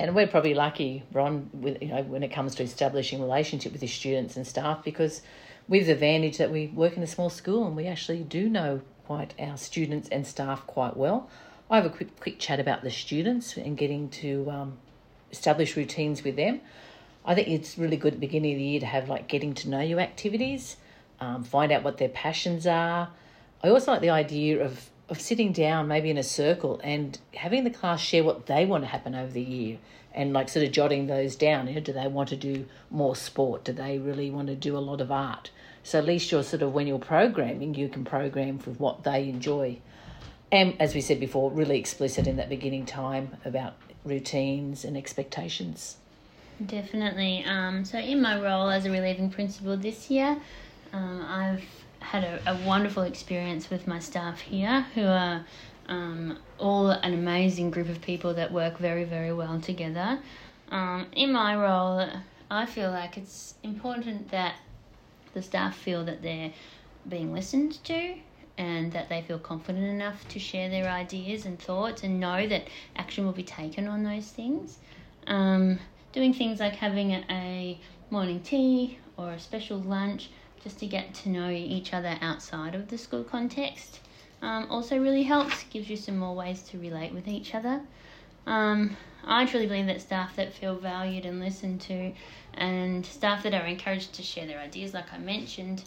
and 0.00 0.14
we're 0.14 0.26
probably 0.26 0.54
lucky, 0.54 1.02
Bron, 1.12 1.50
with 1.52 1.82
you 1.82 1.88
know 1.88 2.02
when 2.02 2.22
it 2.22 2.28
comes 2.28 2.54
to 2.54 2.62
establishing 2.62 3.20
relationship 3.20 3.72
with 3.72 3.82
the 3.82 3.86
students 3.86 4.36
and 4.36 4.46
staff 4.46 4.82
because 4.82 5.20
we've 5.68 5.86
the 5.86 5.92
advantage 5.92 6.38
that 6.38 6.50
we 6.50 6.68
work 6.68 6.96
in 6.96 7.02
a 7.02 7.06
small 7.06 7.28
school 7.28 7.66
and 7.66 7.76
we 7.76 7.86
actually 7.86 8.22
do 8.22 8.48
know 8.48 8.80
quite 9.04 9.34
our 9.38 9.58
students 9.58 10.08
and 10.08 10.26
staff 10.26 10.66
quite 10.66 10.96
well. 10.96 11.28
I 11.70 11.76
have 11.76 11.84
a 11.84 11.90
quick 11.90 12.18
quick 12.18 12.38
chat 12.38 12.58
about 12.58 12.82
the 12.82 12.90
students 12.90 13.58
and 13.58 13.76
getting 13.76 14.08
to 14.08 14.50
um, 14.50 14.78
establish 15.30 15.76
routines 15.76 16.24
with 16.24 16.36
them. 16.36 16.62
I 17.26 17.34
think 17.34 17.48
it's 17.48 17.76
really 17.76 17.98
good 17.98 18.14
at 18.14 18.20
the 18.20 18.26
beginning 18.26 18.54
of 18.54 18.58
the 18.58 18.64
year 18.64 18.80
to 18.80 18.86
have 18.86 19.10
like 19.10 19.28
getting 19.28 19.52
to 19.54 19.68
know 19.68 19.80
you 19.80 19.98
activities, 19.98 20.78
um, 21.20 21.44
find 21.44 21.70
out 21.70 21.82
what 21.82 21.98
their 21.98 22.08
passions 22.08 22.66
are. 22.66 23.10
I 23.62 23.68
also 23.68 23.92
like 23.92 24.00
the 24.00 24.10
idea 24.10 24.64
of 24.64 24.88
of 25.10 25.20
sitting 25.20 25.52
down 25.52 25.88
maybe 25.88 26.08
in 26.08 26.16
a 26.16 26.22
circle 26.22 26.80
and 26.82 27.18
having 27.34 27.64
the 27.64 27.70
class 27.70 28.00
share 28.00 28.24
what 28.24 28.46
they 28.46 28.64
want 28.64 28.84
to 28.84 28.88
happen 28.88 29.14
over 29.14 29.32
the 29.32 29.42
year 29.42 29.78
and 30.14 30.32
like 30.32 30.48
sort 30.48 30.64
of 30.64 30.72
jotting 30.72 31.06
those 31.06 31.36
down. 31.36 31.66
You 31.66 31.74
know 31.74 31.80
do 31.80 31.92
they 31.92 32.06
want 32.06 32.28
to 32.30 32.36
do 32.36 32.66
more 32.90 33.16
sport? 33.16 33.64
Do 33.64 33.72
they 33.72 33.98
really 33.98 34.30
want 34.30 34.48
to 34.48 34.54
do 34.54 34.76
a 34.76 34.78
lot 34.78 35.00
of 35.00 35.10
art? 35.10 35.50
So 35.82 35.98
at 35.98 36.04
least 36.04 36.30
you're 36.30 36.42
sort 36.42 36.62
of 36.62 36.72
when 36.72 36.86
you're 36.86 36.98
programming 36.98 37.74
you 37.74 37.88
can 37.88 38.04
program 38.04 38.58
for 38.58 38.70
what 38.70 39.04
they 39.04 39.28
enjoy. 39.28 39.78
And 40.52 40.80
as 40.80 40.94
we 40.94 41.00
said 41.00 41.20
before 41.20 41.50
really 41.50 41.78
explicit 41.78 42.26
in 42.26 42.36
that 42.36 42.48
beginning 42.48 42.86
time 42.86 43.36
about 43.44 43.74
routines 44.04 44.84
and 44.84 44.96
expectations. 44.96 45.96
Definitely. 46.64 47.44
Um, 47.44 47.84
so 47.84 47.98
in 47.98 48.20
my 48.20 48.40
role 48.40 48.68
as 48.68 48.84
a 48.84 48.90
relieving 48.90 49.30
principal 49.30 49.76
this 49.76 50.10
year 50.10 50.36
um, 50.92 51.24
i've 51.28 51.64
had 52.00 52.24
a, 52.24 52.40
a 52.46 52.66
wonderful 52.66 53.02
experience 53.04 53.70
with 53.70 53.86
my 53.86 53.98
staff 53.98 54.40
here 54.40 54.82
who 54.94 55.04
are 55.04 55.44
um, 55.88 56.38
all 56.58 56.90
an 56.90 57.14
amazing 57.14 57.70
group 57.70 57.88
of 57.88 58.00
people 58.00 58.34
that 58.34 58.52
work 58.52 58.78
very, 58.78 59.04
very 59.04 59.32
well 59.32 59.60
together. 59.60 60.18
Um, 60.70 61.06
in 61.12 61.32
my 61.32 61.56
role, 61.56 62.08
I 62.50 62.66
feel 62.66 62.90
like 62.90 63.16
it's 63.16 63.54
important 63.62 64.30
that 64.30 64.54
the 65.34 65.42
staff 65.42 65.76
feel 65.76 66.04
that 66.04 66.22
they're 66.22 66.52
being 67.08 67.32
listened 67.32 67.82
to 67.84 68.14
and 68.58 68.92
that 68.92 69.08
they 69.08 69.22
feel 69.22 69.38
confident 69.38 69.84
enough 69.84 70.26
to 70.28 70.38
share 70.38 70.68
their 70.68 70.88
ideas 70.88 71.46
and 71.46 71.58
thoughts 71.58 72.02
and 72.02 72.20
know 72.20 72.46
that 72.46 72.64
action 72.96 73.24
will 73.24 73.32
be 73.32 73.42
taken 73.42 73.88
on 73.88 74.02
those 74.02 74.28
things. 74.28 74.78
Um, 75.26 75.78
doing 76.12 76.34
things 76.34 76.60
like 76.60 76.74
having 76.74 77.12
a, 77.12 77.24
a 77.30 77.80
morning 78.10 78.40
tea 78.40 78.98
or 79.16 79.32
a 79.32 79.38
special 79.38 79.78
lunch 79.78 80.30
just 80.62 80.78
to 80.80 80.86
get 80.86 81.14
to 81.14 81.28
know 81.28 81.50
each 81.50 81.92
other 81.92 82.18
outside 82.20 82.74
of 82.74 82.88
the 82.88 82.98
school 82.98 83.24
context. 83.24 84.00
Um, 84.42 84.66
also, 84.70 84.98
really 84.98 85.24
helps, 85.24 85.64
gives 85.64 85.90
you 85.90 85.96
some 85.96 86.18
more 86.18 86.34
ways 86.34 86.62
to 86.70 86.78
relate 86.78 87.12
with 87.12 87.28
each 87.28 87.54
other. 87.54 87.82
Um, 88.46 88.96
I 89.24 89.44
truly 89.44 89.66
believe 89.66 89.86
that 89.86 90.00
staff 90.00 90.36
that 90.36 90.52
feel 90.54 90.76
valued 90.76 91.26
and 91.26 91.40
listened 91.40 91.82
to, 91.82 92.12
and 92.54 93.04
staff 93.04 93.42
that 93.42 93.52
are 93.52 93.66
encouraged 93.66 94.14
to 94.14 94.22
share 94.22 94.46
their 94.46 94.58
ideas, 94.58 94.94
like 94.94 95.12
I 95.12 95.18
mentioned, 95.18 95.84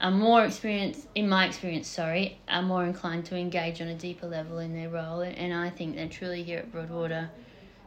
are 0.00 0.10
more 0.10 0.44
experienced, 0.44 1.06
in 1.14 1.28
my 1.28 1.46
experience, 1.46 1.88
sorry, 1.88 2.38
are 2.48 2.62
more 2.62 2.84
inclined 2.84 3.24
to 3.26 3.36
engage 3.36 3.80
on 3.80 3.88
a 3.88 3.94
deeper 3.94 4.26
level 4.26 4.58
in 4.58 4.74
their 4.74 4.90
role. 4.90 5.20
And 5.20 5.54
I 5.54 5.70
think 5.70 5.96
that 5.96 6.10
truly 6.10 6.42
here 6.42 6.58
at 6.58 6.72
Broadwater, 6.72 7.30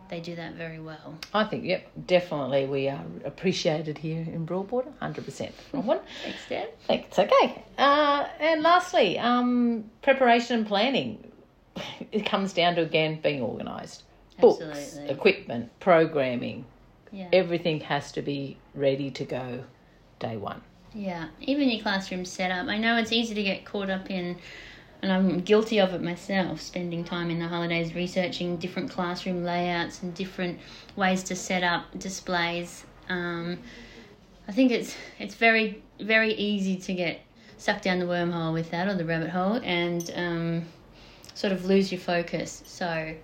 they 0.10 0.20
do 0.20 0.36
that 0.36 0.54
very 0.56 0.80
well. 0.80 1.16
I 1.34 1.44
think, 1.44 1.64
yep, 1.66 1.88
definitely 2.06 2.66
we 2.66 2.88
are 2.90 3.04
appreciated 3.26 3.98
here 3.98 4.22
in 4.22 4.46
Broadwater, 4.46 4.92
100%. 5.02 5.52
one. 5.72 6.00
Thanks, 6.24 6.40
Deb. 6.50 6.70
Thanks, 6.88 7.18
okay. 7.20 7.64
Uh, 7.78 8.28
and 8.40 8.62
lastly, 8.64 9.18
um, 9.20 9.86
preparation 10.02 10.60
and 10.60 10.68
planning. 10.68 11.32
It 12.12 12.26
comes 12.26 12.54
down 12.54 12.76
to, 12.76 12.82
again, 12.82 13.20
being 13.22 13.42
organised. 13.42 14.04
Books, 14.40 14.62
Absolutely. 14.64 15.14
equipment, 15.14 15.80
programming, 15.80 16.66
Yeah. 17.12 17.28
everything 17.34 17.80
has 17.82 18.12
to 18.14 18.22
be 18.22 18.58
ready 18.76 19.10
to 19.12 19.26
go 19.26 19.64
day 20.20 20.38
one. 20.38 20.62
Yeah, 20.94 21.28
even 21.42 21.70
your 21.70 21.82
classroom 21.82 22.24
setup. 22.26 22.68
I 22.68 22.78
know 22.78 22.98
it's 22.98 23.12
easy 23.12 23.36
to 23.36 23.44
get 23.44 23.66
caught 23.66 23.90
up 23.90 24.10
in, 24.10 24.38
and 25.02 25.12
I'm 25.12 25.40
guilty 25.42 25.80
of 25.80 25.94
it 25.94 26.02
myself, 26.02 26.60
spending 26.62 27.04
time 27.04 27.30
in 27.30 27.40
the 27.40 27.48
holidays 27.48 27.94
researching 27.94 28.58
different 28.58 28.90
classroom 28.90 29.44
layouts 29.44 30.02
and 30.02 30.14
different 30.14 30.60
ways 30.96 31.24
to 31.24 31.36
set 31.36 31.64
up 31.64 31.86
displays. 32.00 32.84
Um, 33.10 33.60
I 34.48 34.52
think 34.52 34.72
it's 34.72 34.96
it's 35.20 35.36
very 35.36 35.84
very 36.00 36.34
easy 36.34 36.78
to 36.78 36.94
get 36.94 37.22
sucked 37.58 37.84
down 37.84 38.00
the 38.00 38.06
wormhole 38.06 38.54
with 38.54 38.72
that 38.72 38.88
or 38.88 38.96
the 38.96 39.06
rabbit 39.06 39.30
hole 39.30 39.60
and 39.64 40.12
um, 40.16 40.66
sort 41.34 41.54
of 41.54 41.66
lose 41.66 41.92
your 41.92 42.00
focus. 42.02 42.64
So 42.66 43.16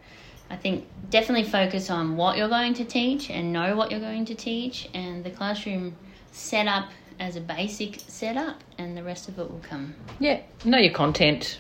I 0.50 0.56
think 0.56 0.86
definitely 1.10 1.50
focus 1.50 1.90
on 1.90 2.18
what 2.18 2.38
you're 2.38 2.50
going 2.50 2.74
to 2.76 2.86
teach 2.86 3.30
and 3.30 3.52
know 3.54 3.76
what 3.76 3.90
you're 3.90 4.00
going 4.00 4.26
to 4.26 4.36
teach, 4.36 4.90
and 4.94 5.24
the 5.24 5.32
classroom 5.32 5.96
setup 6.32 6.90
as 7.24 7.38
a 7.38 7.42
basic 7.42 8.02
setup, 8.08 8.62
and 8.78 8.98
the 8.98 9.04
rest 9.04 9.30
of 9.30 9.40
it 9.40 9.50
will 9.50 9.62
come. 9.64 9.96
Yeah, 10.20 10.42
know 10.66 10.78
your 10.78 10.92
content 10.92 11.60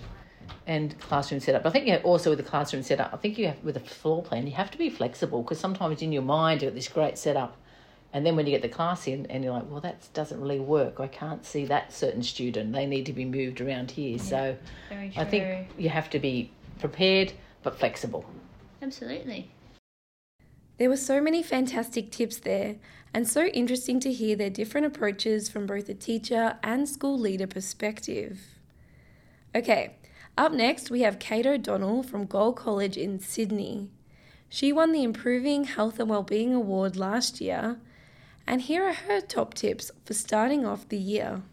and 0.68 1.00
classroom 1.00 1.40
setup. 1.40 1.66
I 1.66 1.70
think 1.70 1.86
you 1.86 1.94
have, 1.94 2.04
also 2.04 2.30
with 2.32 2.40
the 2.40 2.44
classroom 2.44 2.84
setup, 2.84 3.14
I 3.14 3.18
think 3.18 3.38
you 3.38 3.48
have 3.48 3.64
with 3.64 3.78
a 3.78 3.80
floor 3.80 4.22
plan, 4.22 4.46
you 4.46 4.54
have 4.54 4.72
to 4.72 4.78
be 4.78 4.90
flexible 4.90 5.42
because 5.42 5.60
sometimes 5.60 6.02
in 6.02 6.12
your 6.12 6.22
mind 6.22 6.62
you 6.62 6.66
have 6.68 6.74
got 6.74 6.78
this 6.78 6.90
great 6.90 7.18
setup, 7.18 7.56
and 8.12 8.26
then 8.26 8.36
when 8.36 8.46
you 8.46 8.52
get 8.52 8.62
the 8.62 8.68
class 8.68 9.08
in 9.08 9.26
and 9.28 9.42
you're 9.42 9.54
like, 9.54 9.70
well, 9.70 9.80
that 9.80 10.10
doesn't 10.14 10.40
really 10.40 10.60
work. 10.60 11.00
I 11.00 11.08
can't 11.08 11.46
see 11.46 11.66
that 11.68 11.94
certain 11.94 12.24
student. 12.24 12.74
They 12.74 12.86
need 12.86 13.06
to 13.06 13.14
be 13.14 13.24
moved 13.24 13.62
around 13.62 13.92
here. 13.92 14.20
So 14.20 14.58
Very 14.90 15.12
true. 15.12 15.22
I 15.22 15.26
think 15.26 15.70
you 15.78 15.90
have 15.90 16.10
to 16.10 16.20
be 16.20 16.52
prepared 16.80 17.32
but 17.64 17.80
flexible. 17.80 18.26
absolutely. 18.82 19.50
There 20.78 20.90
were 20.90 20.98
so 20.98 21.22
many 21.22 21.44
fantastic 21.44 22.12
tips 22.12 22.38
there, 22.38 22.78
and 23.14 23.28
so 23.28 23.46
interesting 23.46 24.00
to 24.00 24.12
hear 24.12 24.36
their 24.36 24.50
different 24.50 24.88
approaches 24.88 25.48
from 25.48 25.68
both 25.68 25.88
a 25.88 25.94
teacher 25.94 26.58
and 26.64 26.90
school 26.90 27.18
leader 27.18 27.46
perspective. 27.46 28.40
Okay, 29.56 29.98
up 30.36 30.52
next 30.52 30.90
we 30.90 31.02
have 31.02 31.20
Kate 31.20 31.46
O'Donnell 31.46 32.02
from 32.02 32.26
Gold 32.26 32.56
College 32.56 32.98
in 32.98 33.20
Sydney. 33.20 33.92
She 34.50 34.74
won 34.74 34.92
the 34.92 35.04
Improving 35.04 35.66
Health 35.66 36.00
and 36.00 36.10
Wellbeing 36.10 36.56
Award 36.56 36.98
last 36.98 37.40
year, 37.40 37.80
and 38.48 38.62
here 38.62 38.84
are 38.84 38.94
her 38.94 39.22
top 39.22 39.54
tips 39.54 39.92
for 40.06 40.16
starting 40.16 40.66
off 40.66 40.90
the 40.90 40.98
year. 40.98 41.44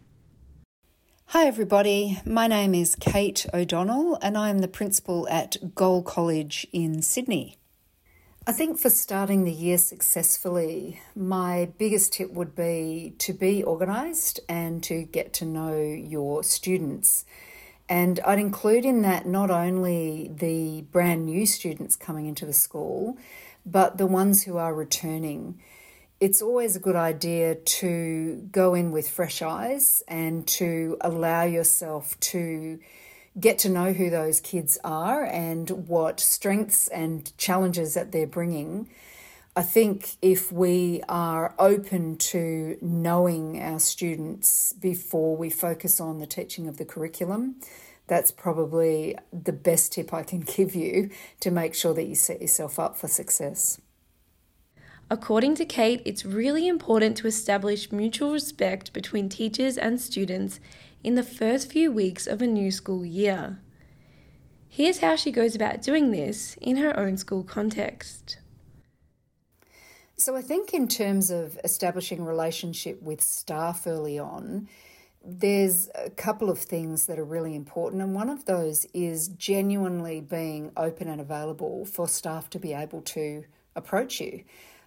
Hi, 1.27 1.45
everybody. 1.45 2.19
My 2.25 2.47
name 2.47 2.73
is 2.73 2.95
Kate 2.95 3.45
O'Donnell, 3.53 4.17
and 4.21 4.35
I'm 4.35 4.59
the 4.59 4.67
principal 4.67 5.29
at 5.29 5.75
Gold 5.75 6.05
College 6.05 6.65
in 6.73 7.03
Sydney. 7.03 7.60
I 8.47 8.53
think 8.53 8.79
for 8.79 8.89
starting 8.89 9.43
the 9.43 9.51
year 9.51 9.77
successfully, 9.77 10.99
my 11.15 11.69
biggest 11.77 12.13
tip 12.13 12.31
would 12.31 12.55
be 12.55 13.13
to 13.19 13.33
be 13.33 13.63
organised 13.63 14.39
and 14.49 14.81
to 14.83 15.03
get 15.03 15.31
to 15.33 15.45
know 15.45 15.77
your 15.77 16.43
students. 16.43 17.23
And 17.87 18.19
I'd 18.21 18.39
include 18.39 18.83
in 18.83 19.03
that 19.03 19.27
not 19.27 19.51
only 19.51 20.31
the 20.33 20.81
brand 20.91 21.27
new 21.27 21.45
students 21.45 21.95
coming 21.95 22.25
into 22.25 22.47
the 22.47 22.53
school, 22.53 23.15
but 23.63 23.99
the 23.99 24.07
ones 24.07 24.43
who 24.43 24.57
are 24.57 24.73
returning 24.73 25.59
it's 26.21 26.39
always 26.39 26.75
a 26.75 26.79
good 26.79 26.95
idea 26.95 27.55
to 27.55 28.47
go 28.51 28.75
in 28.75 28.91
with 28.91 29.09
fresh 29.09 29.41
eyes 29.41 30.03
and 30.07 30.45
to 30.45 30.95
allow 31.01 31.41
yourself 31.41 32.17
to 32.19 32.79
get 33.39 33.57
to 33.59 33.69
know 33.69 33.93
who 33.93 34.09
those 34.09 34.39
kids 34.39 34.77
are 34.83 35.23
and 35.23 35.69
what 35.87 36.19
strengths 36.19 36.87
and 36.89 37.35
challenges 37.37 37.93
that 37.93 38.11
they're 38.11 38.27
bringing. 38.27 38.89
I 39.55 39.63
think 39.63 40.15
if 40.21 40.51
we 40.51 41.01
are 41.09 41.53
open 41.59 42.17
to 42.17 42.77
knowing 42.81 43.61
our 43.61 43.79
students 43.79 44.73
before 44.73 45.35
we 45.35 45.49
focus 45.49 45.99
on 45.99 46.19
the 46.19 46.27
teaching 46.27 46.67
of 46.67 46.77
the 46.77 46.85
curriculum, 46.85 47.55
that's 48.07 48.31
probably 48.31 49.17
the 49.31 49.53
best 49.53 49.93
tip 49.93 50.13
I 50.13 50.23
can 50.23 50.39
give 50.57 50.75
you 50.75 51.09
to 51.41 51.51
make 51.51 51.73
sure 51.73 51.93
that 51.93 52.05
you 52.05 52.15
set 52.15 52.41
yourself 52.41 52.79
up 52.79 52.97
for 52.97 53.07
success. 53.07 53.79
According 55.09 55.55
to 55.55 55.65
Kate, 55.65 56.01
it's 56.05 56.23
really 56.23 56.69
important 56.69 57.17
to 57.17 57.27
establish 57.27 57.91
mutual 57.91 58.31
respect 58.31 58.93
between 58.93 59.27
teachers 59.27 59.77
and 59.77 59.99
students 59.99 60.61
in 61.03 61.15
the 61.15 61.23
first 61.23 61.71
few 61.71 61.91
weeks 61.91 62.27
of 62.27 62.41
a 62.41 62.47
new 62.47 62.71
school 62.71 63.05
year. 63.05 63.59
Here's 64.69 64.99
how 64.99 65.15
she 65.15 65.31
goes 65.31 65.55
about 65.55 65.81
doing 65.81 66.11
this 66.11 66.55
in 66.61 66.77
her 66.77 66.97
own 66.97 67.17
school 67.17 67.43
context. 67.43 68.37
So, 70.15 70.35
I 70.35 70.41
think 70.41 70.73
in 70.73 70.87
terms 70.87 71.31
of 71.31 71.59
establishing 71.63 72.23
relationship 72.23 73.01
with 73.01 73.21
staff 73.21 73.87
early 73.87 74.19
on, 74.19 74.69
there's 75.25 75.89
a 75.95 76.09
couple 76.09 76.49
of 76.49 76.59
things 76.59 77.07
that 77.07 77.19
are 77.19 77.25
really 77.25 77.55
important, 77.55 78.01
and 78.01 78.13
one 78.13 78.29
of 78.29 78.45
those 78.45 78.85
is 78.93 79.29
genuinely 79.29 80.21
being 80.21 80.71
open 80.77 81.07
and 81.07 81.19
available 81.19 81.85
for 81.85 82.07
staff 82.07 82.49
to 82.51 82.59
be 82.59 82.73
able 82.73 83.01
to 83.01 83.43
approach 83.75 84.21
you, 84.21 84.43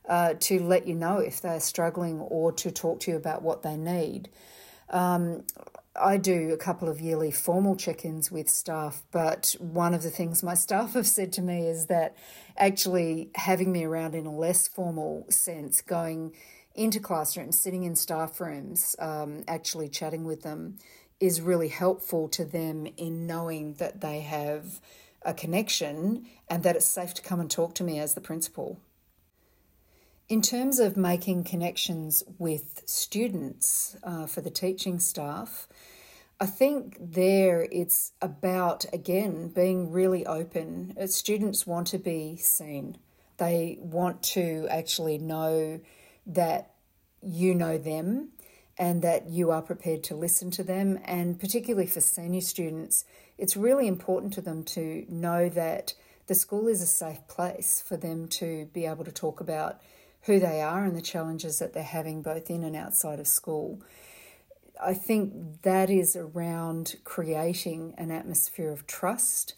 uh, 0.09 0.35
to 0.41 0.61
let 0.61 0.87
you 0.87 0.95
know 0.95 1.19
if 1.19 1.41
they're 1.41 1.61
struggling 1.61 2.21
or 2.21 2.53
to 2.53 2.71
talk 2.71 3.01
to 3.01 3.11
you 3.11 3.17
about 3.17 3.43
what 3.43 3.63
they 3.63 3.77
need. 3.77 4.29
Um, 4.91 5.45
I 5.97 6.17
do 6.17 6.53
a 6.53 6.57
couple 6.57 6.89
of 6.89 7.01
yearly 7.01 7.31
formal 7.31 7.77
check 7.77 8.05
ins 8.05 8.31
with 8.31 8.49
staff, 8.49 9.03
but 9.13 9.55
one 9.59 9.95
of 9.95 10.03
the 10.03 10.11
things 10.11 10.43
my 10.43 10.55
staff 10.67 10.95
have 10.95 11.07
said 11.07 11.33
to 11.35 11.43
me 11.43 11.67
is 11.67 11.87
that 11.87 12.17
actually 12.57 13.31
having 13.35 13.73
me 13.73 13.85
around 13.85 14.15
in 14.15 14.27
a 14.27 14.35
less 14.35 14.67
formal 14.67 15.27
sense, 15.31 15.81
going 15.81 16.33
into 16.75 16.99
classrooms, 16.99 17.59
sitting 17.59 17.85
in 17.85 17.95
staff 17.95 18.41
rooms, 18.41 18.97
um, 18.99 19.45
actually 19.47 19.89
chatting 19.89 20.25
with 20.25 20.43
them, 20.43 20.79
is 21.21 21.41
really 21.41 21.69
helpful 21.69 22.29
to 22.29 22.45
them 22.45 22.87
in 22.97 23.27
knowing 23.27 23.75
that 23.75 24.01
they 24.01 24.21
have 24.21 24.81
a 25.23 25.33
connection 25.33 26.27
and 26.49 26.63
that 26.65 26.77
it's 26.77 26.87
safe 26.87 27.15
to 27.15 27.23
come 27.23 27.41
and 27.41 27.51
talk 27.51 27.75
to 27.75 27.85
me 27.85 27.99
as 27.99 28.15
the 28.15 28.21
principal. 28.21 28.81
In 30.27 30.41
terms 30.41 30.79
of 30.79 30.97
making 30.97 31.45
connections 31.45 32.25
with 32.39 32.83
students 32.87 33.95
uh, 34.03 34.25
for 34.25 34.41
the 34.41 34.49
teaching 34.49 34.99
staff, 34.99 35.69
I 36.41 36.47
think 36.47 36.97
there 36.99 37.69
it's 37.71 38.13
about, 38.23 38.87
again, 38.91 39.49
being 39.49 39.93
really 39.93 40.25
open. 40.25 40.97
Uh, 40.99 41.09
Students 41.09 41.67
want 41.67 41.89
to 41.89 41.99
be 41.99 42.39
seen, 42.39 42.97
they 43.37 43.77
want 43.81 44.23
to 44.23 44.67
actually 44.71 45.19
know 45.19 45.81
that 46.27 46.71
you 47.21 47.55
know 47.55 47.77
them 47.77 48.31
and 48.79 49.03
that 49.03 49.29
you 49.29 49.51
are 49.51 49.61
prepared 49.61 50.03
to 50.05 50.17
listen 50.17 50.51
to 50.53 50.63
them. 50.63 50.99
And 51.05 51.39
particularly 51.39 51.87
for 51.87 52.01
senior 52.01 52.41
students, 52.41 53.05
it's 53.37 53.59
really 53.59 53.87
important 53.87 54.33
to 54.35 54.41
them 54.41 54.65
to 54.65 55.05
know 55.07 55.51
that 55.51 55.93
the 56.29 56.35
school 56.35 56.67
is 56.67 56.81
a 56.81 56.87
safe 56.87 57.29
place 57.29 57.85
for 57.87 57.99
them 57.99 58.27
to 58.29 58.71
be 58.73 58.87
able 58.87 59.05
to 59.05 59.13
talk 59.13 59.41
about 59.43 59.83
who 60.27 60.41
they 60.41 60.61
are 60.61 60.85
and 60.85 60.97
the 60.97 61.03
challenges 61.03 61.59
that 61.59 61.73
they're 61.73 61.83
having 61.83 62.23
both 62.23 62.51
in 62.51 62.65
and 62.65 62.77
outside 62.77 63.21
of 63.21 63.27
school. 63.27 63.81
I 64.83 64.95
think 64.95 65.63
that 65.63 65.91
is 65.91 66.17
around 66.17 66.97
creating 67.05 67.95
an 67.99 68.11
atmosphere 68.11 68.71
of 68.71 68.87
trust 68.87 69.55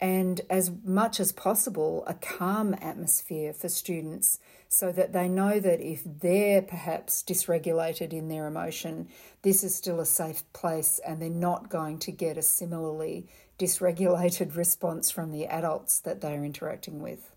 and, 0.00 0.40
as 0.48 0.70
much 0.84 1.18
as 1.18 1.32
possible, 1.32 2.04
a 2.06 2.14
calm 2.14 2.74
atmosphere 2.80 3.52
for 3.52 3.68
students 3.68 4.38
so 4.68 4.92
that 4.92 5.12
they 5.12 5.28
know 5.28 5.58
that 5.58 5.80
if 5.80 6.02
they're 6.04 6.62
perhaps 6.62 7.24
dysregulated 7.26 8.12
in 8.12 8.28
their 8.28 8.46
emotion, 8.46 9.08
this 9.42 9.64
is 9.64 9.74
still 9.74 9.98
a 9.98 10.06
safe 10.06 10.44
place 10.52 11.00
and 11.06 11.20
they're 11.20 11.30
not 11.30 11.70
going 11.70 11.98
to 11.98 12.12
get 12.12 12.36
a 12.36 12.42
similarly 12.42 13.26
dysregulated 13.58 14.54
response 14.56 15.10
from 15.10 15.32
the 15.32 15.46
adults 15.46 15.98
that 16.00 16.20
they're 16.20 16.44
interacting 16.44 17.00
with. 17.00 17.32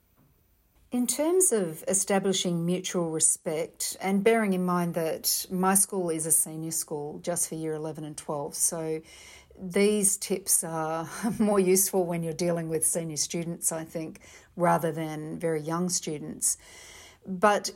In 0.91 1.07
terms 1.07 1.53
of 1.53 1.85
establishing 1.87 2.65
mutual 2.65 3.11
respect, 3.11 3.95
and 4.01 4.25
bearing 4.25 4.51
in 4.51 4.65
mind 4.65 4.93
that 4.95 5.45
my 5.49 5.73
school 5.73 6.09
is 6.09 6.25
a 6.25 6.33
senior 6.33 6.71
school 6.71 7.19
just 7.19 7.47
for 7.47 7.55
year 7.55 7.73
11 7.73 8.03
and 8.03 8.17
12, 8.17 8.53
so 8.53 9.01
these 9.57 10.17
tips 10.17 10.65
are 10.65 11.07
more 11.39 11.61
useful 11.61 12.05
when 12.05 12.23
you're 12.23 12.33
dealing 12.33 12.67
with 12.67 12.85
senior 12.85 13.15
students, 13.15 13.71
I 13.71 13.85
think, 13.85 14.19
rather 14.57 14.91
than 14.91 15.39
very 15.39 15.61
young 15.61 15.87
students. 15.87 16.57
But 17.25 17.71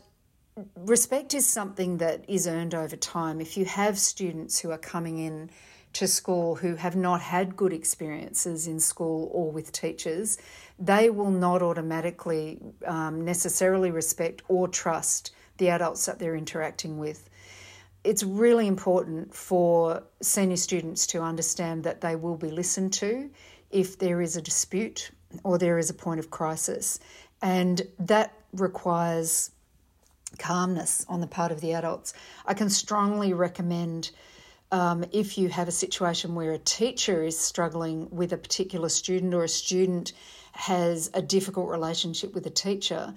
respect 0.75 1.33
is 1.33 1.47
something 1.47 1.99
that 1.99 2.25
is 2.27 2.47
earned 2.47 2.75
over 2.75 2.97
time. 2.97 3.39
If 3.39 3.55
you 3.55 3.63
have 3.63 3.97
students 3.97 4.59
who 4.59 4.71
are 4.71 4.77
coming 4.77 5.19
in 5.19 5.51
to 5.95 6.07
school 6.07 6.55
who 6.55 6.75
have 6.75 6.95
not 6.97 7.21
had 7.21 7.55
good 7.55 7.71
experiences 7.71 8.67
in 8.67 8.81
school 8.81 9.29
or 9.31 9.49
with 9.49 9.71
teachers, 9.71 10.37
they 10.77 11.09
will 11.09 11.31
not 11.31 11.61
automatically 11.61 12.59
um, 12.85 13.23
necessarily 13.23 13.91
respect 13.91 14.41
or 14.49 14.67
trust 14.67 15.31
the 15.57 15.69
adults 15.69 16.05
that 16.05 16.19
they're 16.19 16.35
interacting 16.35 16.97
with. 16.97 17.29
It's 18.03 18.23
really 18.23 18.67
important 18.67 19.33
for 19.33 20.03
senior 20.21 20.57
students 20.57 21.07
to 21.07 21.21
understand 21.21 21.85
that 21.85 22.01
they 22.01 22.17
will 22.17 22.35
be 22.35 22.51
listened 22.51 22.91
to 22.93 23.29
if 23.71 23.97
there 23.97 24.21
is 24.21 24.35
a 24.35 24.41
dispute 24.41 25.11
or 25.45 25.57
there 25.57 25.77
is 25.77 25.89
a 25.89 25.93
point 25.93 26.19
of 26.19 26.29
crisis. 26.29 26.99
And 27.41 27.81
that 27.99 28.33
requires 28.51 29.51
calmness 30.39 31.05
on 31.07 31.21
the 31.21 31.27
part 31.27 31.53
of 31.53 31.61
the 31.61 31.71
adults. 31.71 32.13
I 32.45 32.53
can 32.53 32.69
strongly 32.69 33.31
recommend 33.31 34.11
um, 34.71 35.05
if 35.11 35.37
you 35.37 35.49
have 35.49 35.67
a 35.67 35.71
situation 35.71 36.35
where 36.35 36.51
a 36.51 36.57
teacher 36.57 37.23
is 37.23 37.39
struggling 37.39 38.09
with 38.09 38.33
a 38.33 38.37
particular 38.37 38.89
student 38.89 39.33
or 39.33 39.43
a 39.43 39.49
student 39.49 40.13
has 40.53 41.09
a 41.13 41.21
difficult 41.21 41.69
relationship 41.69 42.33
with 42.33 42.45
a 42.45 42.49
teacher, 42.49 43.13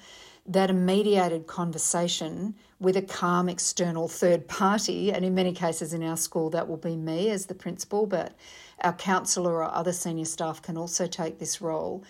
that 0.46 0.70
a 0.70 0.72
mediated 0.72 1.46
conversation 1.46 2.54
with 2.80 2.96
a 2.96 3.02
calm 3.02 3.48
external 3.48 4.08
third 4.08 4.48
party, 4.48 5.12
and 5.12 5.24
in 5.24 5.34
many 5.34 5.52
cases 5.52 5.92
in 5.92 6.02
our 6.02 6.16
school 6.16 6.48
that 6.50 6.66
will 6.66 6.76
be 6.78 6.96
me 6.96 7.30
as 7.30 7.46
the 7.46 7.54
principal, 7.54 8.06
but 8.06 8.34
our 8.82 8.94
counsellor 8.94 9.56
or 9.56 9.64
other 9.64 9.92
senior 9.92 10.24
staff 10.24 10.62
can 10.62 10.76
also 10.76 11.06
take 11.06 11.38
this 11.38 11.60
role, 11.60 12.02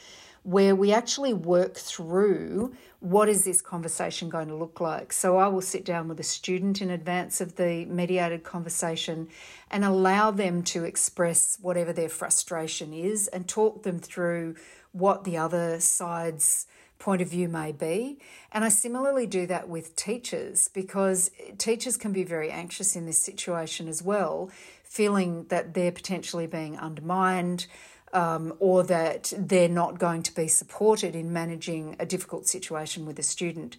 where 0.48 0.74
we 0.74 0.94
actually 0.94 1.34
work 1.34 1.74
through 1.74 2.74
what 3.00 3.28
is 3.28 3.44
this 3.44 3.60
conversation 3.60 4.30
going 4.30 4.48
to 4.48 4.54
look 4.54 4.80
like. 4.80 5.12
So 5.12 5.36
I 5.36 5.46
will 5.48 5.60
sit 5.60 5.84
down 5.84 6.08
with 6.08 6.18
a 6.20 6.22
student 6.22 6.80
in 6.80 6.88
advance 6.88 7.42
of 7.42 7.56
the 7.56 7.84
mediated 7.84 8.44
conversation 8.44 9.28
and 9.70 9.84
allow 9.84 10.30
them 10.30 10.62
to 10.62 10.84
express 10.84 11.58
whatever 11.60 11.92
their 11.92 12.08
frustration 12.08 12.94
is 12.94 13.28
and 13.28 13.46
talk 13.46 13.82
them 13.82 13.98
through 13.98 14.54
what 14.92 15.24
the 15.24 15.36
other 15.36 15.80
side's 15.80 16.66
point 16.98 17.20
of 17.20 17.28
view 17.28 17.46
may 17.46 17.70
be. 17.70 18.18
And 18.50 18.64
I 18.64 18.70
similarly 18.70 19.26
do 19.26 19.46
that 19.48 19.68
with 19.68 19.96
teachers 19.96 20.68
because 20.68 21.30
teachers 21.58 21.98
can 21.98 22.14
be 22.14 22.24
very 22.24 22.50
anxious 22.50 22.96
in 22.96 23.04
this 23.04 23.18
situation 23.18 23.86
as 23.86 24.02
well, 24.02 24.50
feeling 24.82 25.44
that 25.50 25.74
they're 25.74 25.92
potentially 25.92 26.46
being 26.46 26.78
undermined. 26.78 27.66
Um, 28.10 28.54
or 28.58 28.84
that 28.84 29.34
they're 29.36 29.68
not 29.68 29.98
going 29.98 30.22
to 30.22 30.34
be 30.34 30.48
supported 30.48 31.14
in 31.14 31.30
managing 31.30 31.94
a 31.98 32.06
difficult 32.06 32.46
situation 32.46 33.04
with 33.04 33.18
a 33.18 33.22
student. 33.22 33.76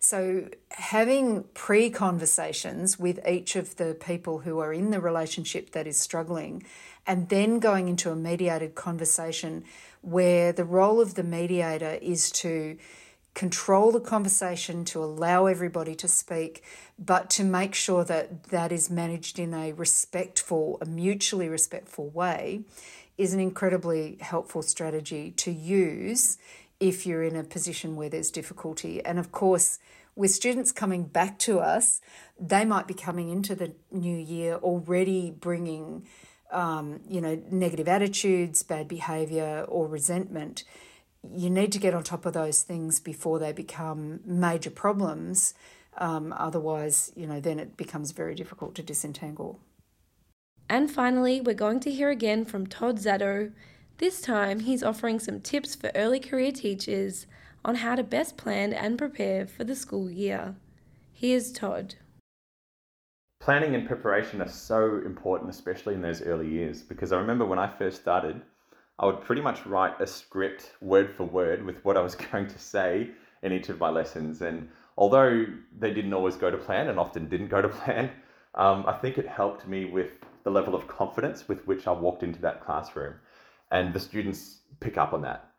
So, 0.00 0.48
having 0.70 1.44
pre 1.54 1.90
conversations 1.90 2.98
with 2.98 3.26
each 3.26 3.56
of 3.56 3.76
the 3.76 3.94
people 3.94 4.40
who 4.40 4.58
are 4.58 4.72
in 4.72 4.90
the 4.90 5.00
relationship 5.00 5.72
that 5.72 5.86
is 5.86 5.98
struggling, 5.98 6.62
and 7.06 7.28
then 7.28 7.58
going 7.58 7.88
into 7.88 8.10
a 8.10 8.16
mediated 8.16 8.74
conversation 8.74 9.64
where 10.00 10.52
the 10.52 10.64
role 10.64 11.00
of 11.00 11.14
the 11.14 11.22
mediator 11.22 11.98
is 12.00 12.30
to 12.32 12.78
control 13.34 13.92
the 13.92 14.00
conversation, 14.00 14.84
to 14.84 15.02
allow 15.02 15.46
everybody 15.46 15.94
to 15.94 16.08
speak, 16.08 16.62
but 16.98 17.30
to 17.30 17.44
make 17.44 17.74
sure 17.74 18.04
that 18.04 18.44
that 18.44 18.72
is 18.72 18.90
managed 18.90 19.38
in 19.38 19.54
a 19.54 19.72
respectful, 19.72 20.78
a 20.80 20.86
mutually 20.86 21.48
respectful 21.48 22.08
way, 22.08 22.62
is 23.20 23.34
an 23.34 23.40
incredibly 23.40 24.16
helpful 24.20 24.62
strategy 24.62 25.30
to 25.32 25.50
use 25.50 26.38
if 26.78 27.06
you're 27.06 27.22
in 27.22 27.36
a 27.36 27.44
position 27.44 27.94
where 27.94 28.08
there's 28.08 28.30
difficulty. 28.30 29.04
And 29.04 29.18
of 29.18 29.30
course, 29.30 29.78
with 30.16 30.30
students 30.30 30.72
coming 30.72 31.04
back 31.04 31.38
to 31.40 31.60
us, 31.60 32.00
they 32.38 32.64
might 32.64 32.86
be 32.86 32.94
coming 32.94 33.28
into 33.28 33.54
the 33.54 33.74
new 33.90 34.16
year 34.16 34.54
already 34.54 35.30
bringing 35.30 36.06
um, 36.50 37.00
you 37.08 37.20
know, 37.20 37.40
negative 37.50 37.88
attitudes, 37.88 38.62
bad 38.62 38.88
behaviour, 38.88 39.64
or 39.68 39.86
resentment, 39.86 40.64
you 41.32 41.50
need 41.50 41.72
to 41.72 41.78
get 41.78 41.94
on 41.94 42.02
top 42.02 42.26
of 42.26 42.32
those 42.32 42.62
things 42.62 42.98
before 42.98 43.38
they 43.38 43.52
become 43.52 44.20
major 44.24 44.70
problems. 44.70 45.54
Um, 45.98 46.34
otherwise, 46.36 47.12
you 47.14 47.26
know, 47.26 47.40
then 47.40 47.58
it 47.58 47.76
becomes 47.76 48.12
very 48.12 48.34
difficult 48.34 48.74
to 48.76 48.82
disentangle. 48.82 49.60
And 50.70 50.88
finally, 50.88 51.40
we're 51.40 51.54
going 51.54 51.80
to 51.80 51.90
hear 51.90 52.10
again 52.10 52.44
from 52.44 52.68
Todd 52.68 52.98
Zaddo. 52.98 53.50
This 53.98 54.20
time, 54.20 54.60
he's 54.60 54.84
offering 54.84 55.18
some 55.18 55.40
tips 55.40 55.74
for 55.74 55.90
early 55.96 56.20
career 56.20 56.52
teachers 56.52 57.26
on 57.64 57.74
how 57.74 57.96
to 57.96 58.04
best 58.04 58.36
plan 58.36 58.72
and 58.72 58.96
prepare 58.96 59.48
for 59.48 59.64
the 59.64 59.74
school 59.74 60.08
year. 60.08 60.54
Here's 61.12 61.50
Todd 61.50 61.96
planning 63.40 63.74
and 63.74 63.84
preparation 63.84 64.40
are 64.40 64.48
so 64.48 65.00
important, 65.04 65.50
especially 65.50 65.94
in 65.94 66.02
those 66.02 66.22
early 66.22 66.46
years. 66.46 66.82
Because 66.82 67.10
I 67.10 67.18
remember 67.18 67.44
when 67.44 67.58
I 67.58 67.66
first 67.66 68.00
started, 68.00 68.40
I 69.00 69.06
would 69.06 69.22
pretty 69.22 69.42
much 69.42 69.66
write 69.66 70.00
a 70.00 70.06
script 70.06 70.74
word 70.80 71.10
for 71.16 71.24
word 71.24 71.64
with 71.64 71.84
what 71.84 71.96
I 71.96 72.00
was 72.00 72.14
going 72.30 72.46
to 72.46 72.58
say 72.60 73.10
in 73.42 73.52
each 73.52 73.70
of 73.70 73.80
my 73.80 73.90
lessons. 73.90 74.40
And 74.40 74.68
although 74.96 75.46
they 75.76 75.92
didn't 75.92 76.12
always 76.12 76.36
go 76.36 76.48
to 76.48 76.56
plan 76.56 76.86
and 76.86 77.00
often 77.00 77.28
didn't 77.28 77.48
go 77.48 77.60
to 77.60 77.68
plan, 77.80 78.12
um, 78.54 78.84
I 78.86 78.92
think 78.92 79.18
it 79.18 79.26
helped 79.26 79.66
me 79.66 79.86
with 79.86 80.10
the 80.44 80.50
level 80.50 80.74
of 80.74 80.86
confidence 80.86 81.48
with 81.48 81.66
which 81.66 81.86
I 81.86 81.92
walked 81.92 82.22
into 82.22 82.40
that 82.42 82.64
classroom. 82.64 83.14
And 83.70 83.92
the 83.92 84.00
students 84.00 84.60
pick 84.80 84.98
up 84.98 85.12
on 85.12 85.22
that. 85.22 85.50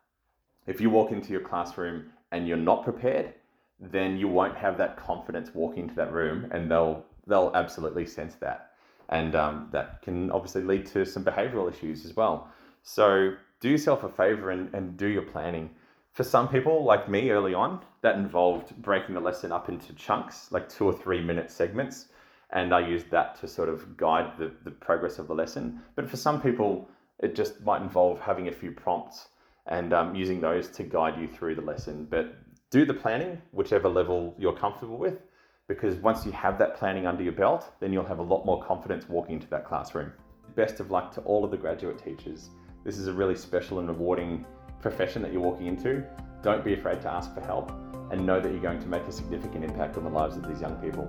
If 0.66 0.80
you 0.80 0.90
walk 0.90 1.12
into 1.12 1.32
your 1.32 1.40
classroom 1.40 2.10
and 2.30 2.46
you're 2.46 2.56
not 2.56 2.84
prepared, 2.84 3.34
then 3.80 4.16
you 4.16 4.28
won't 4.28 4.56
have 4.56 4.78
that 4.78 4.96
confidence 4.96 5.50
walking 5.54 5.84
into 5.84 5.94
that 5.96 6.12
room 6.12 6.48
and 6.52 6.70
they'll 6.70 7.04
they'll 7.26 7.52
absolutely 7.54 8.06
sense 8.06 8.34
that. 8.36 8.70
And 9.08 9.34
um, 9.34 9.68
that 9.72 10.02
can 10.02 10.30
obviously 10.30 10.62
lead 10.62 10.86
to 10.86 11.04
some 11.04 11.24
behavioral 11.24 11.70
issues 11.72 12.04
as 12.04 12.16
well. 12.16 12.48
So 12.82 13.34
do 13.60 13.68
yourself 13.68 14.02
a 14.04 14.08
favor 14.08 14.50
and, 14.50 14.72
and 14.74 14.96
do 14.96 15.06
your 15.06 15.22
planning. 15.22 15.70
For 16.12 16.24
some 16.24 16.48
people, 16.48 16.84
like 16.84 17.08
me 17.08 17.30
early 17.30 17.54
on, 17.54 17.80
that 18.02 18.16
involved 18.16 18.76
breaking 18.82 19.14
the 19.14 19.20
lesson 19.20 19.52
up 19.52 19.68
into 19.68 19.94
chunks, 19.94 20.50
like 20.50 20.68
two 20.68 20.84
or 20.84 20.92
three 20.92 21.22
minute 21.22 21.50
segments. 21.50 22.06
And 22.52 22.74
I 22.74 22.86
used 22.86 23.10
that 23.10 23.40
to 23.40 23.48
sort 23.48 23.68
of 23.68 23.96
guide 23.96 24.32
the, 24.38 24.52
the 24.64 24.70
progress 24.70 25.18
of 25.18 25.26
the 25.26 25.34
lesson. 25.34 25.80
But 25.96 26.08
for 26.08 26.16
some 26.16 26.40
people, 26.40 26.88
it 27.20 27.34
just 27.34 27.60
might 27.62 27.82
involve 27.82 28.20
having 28.20 28.48
a 28.48 28.52
few 28.52 28.72
prompts 28.72 29.28
and 29.66 29.92
um, 29.92 30.14
using 30.14 30.40
those 30.40 30.68
to 30.68 30.82
guide 30.82 31.18
you 31.18 31.28
through 31.28 31.54
the 31.54 31.62
lesson. 31.62 32.06
But 32.10 32.34
do 32.70 32.84
the 32.84 32.94
planning, 32.94 33.40
whichever 33.52 33.88
level 33.88 34.34
you're 34.38 34.56
comfortable 34.56 34.98
with, 34.98 35.22
because 35.68 35.96
once 35.96 36.26
you 36.26 36.32
have 36.32 36.58
that 36.58 36.76
planning 36.76 37.06
under 37.06 37.22
your 37.22 37.32
belt, 37.32 37.72
then 37.80 37.92
you'll 37.92 38.04
have 38.04 38.18
a 38.18 38.22
lot 38.22 38.44
more 38.44 38.62
confidence 38.62 39.08
walking 39.08 39.36
into 39.36 39.46
that 39.48 39.64
classroom. 39.64 40.12
Best 40.56 40.80
of 40.80 40.90
luck 40.90 41.14
to 41.14 41.20
all 41.22 41.44
of 41.44 41.50
the 41.50 41.56
graduate 41.56 42.02
teachers. 42.02 42.50
This 42.84 42.98
is 42.98 43.06
a 43.06 43.12
really 43.12 43.36
special 43.36 43.78
and 43.78 43.88
rewarding 43.88 44.44
profession 44.80 45.22
that 45.22 45.32
you're 45.32 45.40
walking 45.40 45.66
into. 45.66 46.04
Don't 46.42 46.64
be 46.64 46.74
afraid 46.74 47.00
to 47.02 47.10
ask 47.10 47.32
for 47.32 47.40
help 47.40 47.70
and 48.10 48.26
know 48.26 48.40
that 48.40 48.50
you're 48.50 48.60
going 48.60 48.80
to 48.80 48.88
make 48.88 49.04
a 49.04 49.12
significant 49.12 49.64
impact 49.64 49.96
on 49.96 50.04
the 50.04 50.10
lives 50.10 50.36
of 50.36 50.46
these 50.46 50.60
young 50.60 50.76
people. 50.76 51.08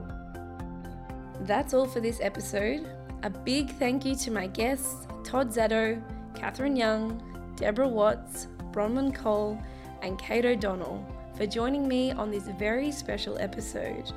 That's 1.43 1.73
all 1.73 1.86
for 1.86 1.99
this 1.99 2.21
episode. 2.21 2.88
A 3.23 3.29
big 3.29 3.69
thank 3.71 4.06
you 4.06 4.15
to 4.15 4.32
my 4.32 4.47
guests, 4.47 5.08
Todd 5.25 5.49
Zaddo, 5.49 6.01
Catherine 6.36 6.77
Young, 6.77 7.21
Deborah 7.58 7.88
Watts, 7.88 8.47
Bronwyn 8.71 9.13
Cole, 9.13 9.62
and 10.01 10.17
Kate 10.17 10.45
O'Donnell 10.45 11.06
for 11.36 11.45
joining 11.45 11.86
me 11.86 12.13
on 12.13 12.32
this 12.32 12.47
very 12.47 12.93
special 12.93 13.38
episode. 13.39 14.10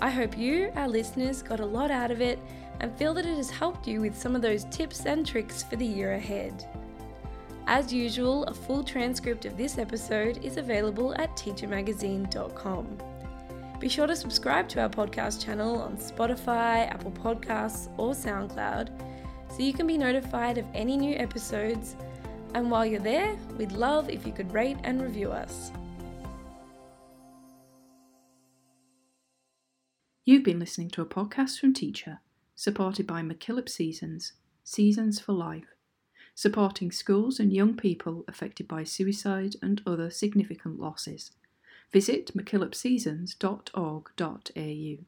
I 0.00 0.10
hope 0.10 0.36
you, 0.36 0.72
our 0.74 0.88
listeners, 0.88 1.42
got 1.42 1.60
a 1.60 1.66
lot 1.66 1.92
out 1.92 2.10
of 2.10 2.20
it 2.20 2.40
and 2.80 2.92
feel 2.98 3.14
that 3.14 3.26
it 3.26 3.36
has 3.36 3.50
helped 3.50 3.86
you 3.86 4.00
with 4.00 4.18
some 4.18 4.34
of 4.34 4.42
those 4.42 4.64
tips 4.64 5.06
and 5.06 5.24
tricks 5.24 5.62
for 5.62 5.76
the 5.76 5.86
year 5.86 6.14
ahead. 6.14 6.66
As 7.68 7.92
usual, 7.92 8.42
a 8.44 8.54
full 8.54 8.82
transcript 8.82 9.44
of 9.44 9.56
this 9.56 9.78
episode 9.78 10.44
is 10.44 10.56
available 10.56 11.14
at 11.20 11.36
teachermagazine.com. 11.36 12.98
Be 13.80 13.88
sure 13.88 14.08
to 14.08 14.16
subscribe 14.16 14.68
to 14.70 14.80
our 14.82 14.88
podcast 14.88 15.44
channel 15.44 15.80
on 15.80 15.96
Spotify, 15.98 16.90
Apple 16.90 17.12
Podcasts, 17.12 17.88
or 17.96 18.12
SoundCloud 18.12 18.90
so 19.50 19.62
you 19.62 19.72
can 19.72 19.86
be 19.86 19.96
notified 19.96 20.58
of 20.58 20.66
any 20.74 20.96
new 20.96 21.14
episodes. 21.14 21.94
And 22.54 22.72
while 22.72 22.84
you're 22.84 22.98
there, 22.98 23.36
we'd 23.56 23.70
love 23.70 24.10
if 24.10 24.26
you 24.26 24.32
could 24.32 24.52
rate 24.52 24.78
and 24.82 25.00
review 25.00 25.30
us. 25.30 25.70
You've 30.24 30.44
been 30.44 30.58
listening 30.58 30.90
to 30.90 31.02
a 31.02 31.06
podcast 31.06 31.60
from 31.60 31.72
Teacher, 31.72 32.18
supported 32.56 33.06
by 33.06 33.22
MacKillop 33.22 33.68
Seasons, 33.68 34.32
Seasons 34.64 35.20
for 35.20 35.32
Life, 35.32 35.76
supporting 36.34 36.90
schools 36.90 37.38
and 37.38 37.52
young 37.52 37.76
people 37.76 38.24
affected 38.26 38.66
by 38.66 38.82
suicide 38.82 39.54
and 39.62 39.80
other 39.86 40.10
significant 40.10 40.80
losses. 40.80 41.30
Visit 41.92 42.34
mackillopseasons.org.au. 42.34 45.04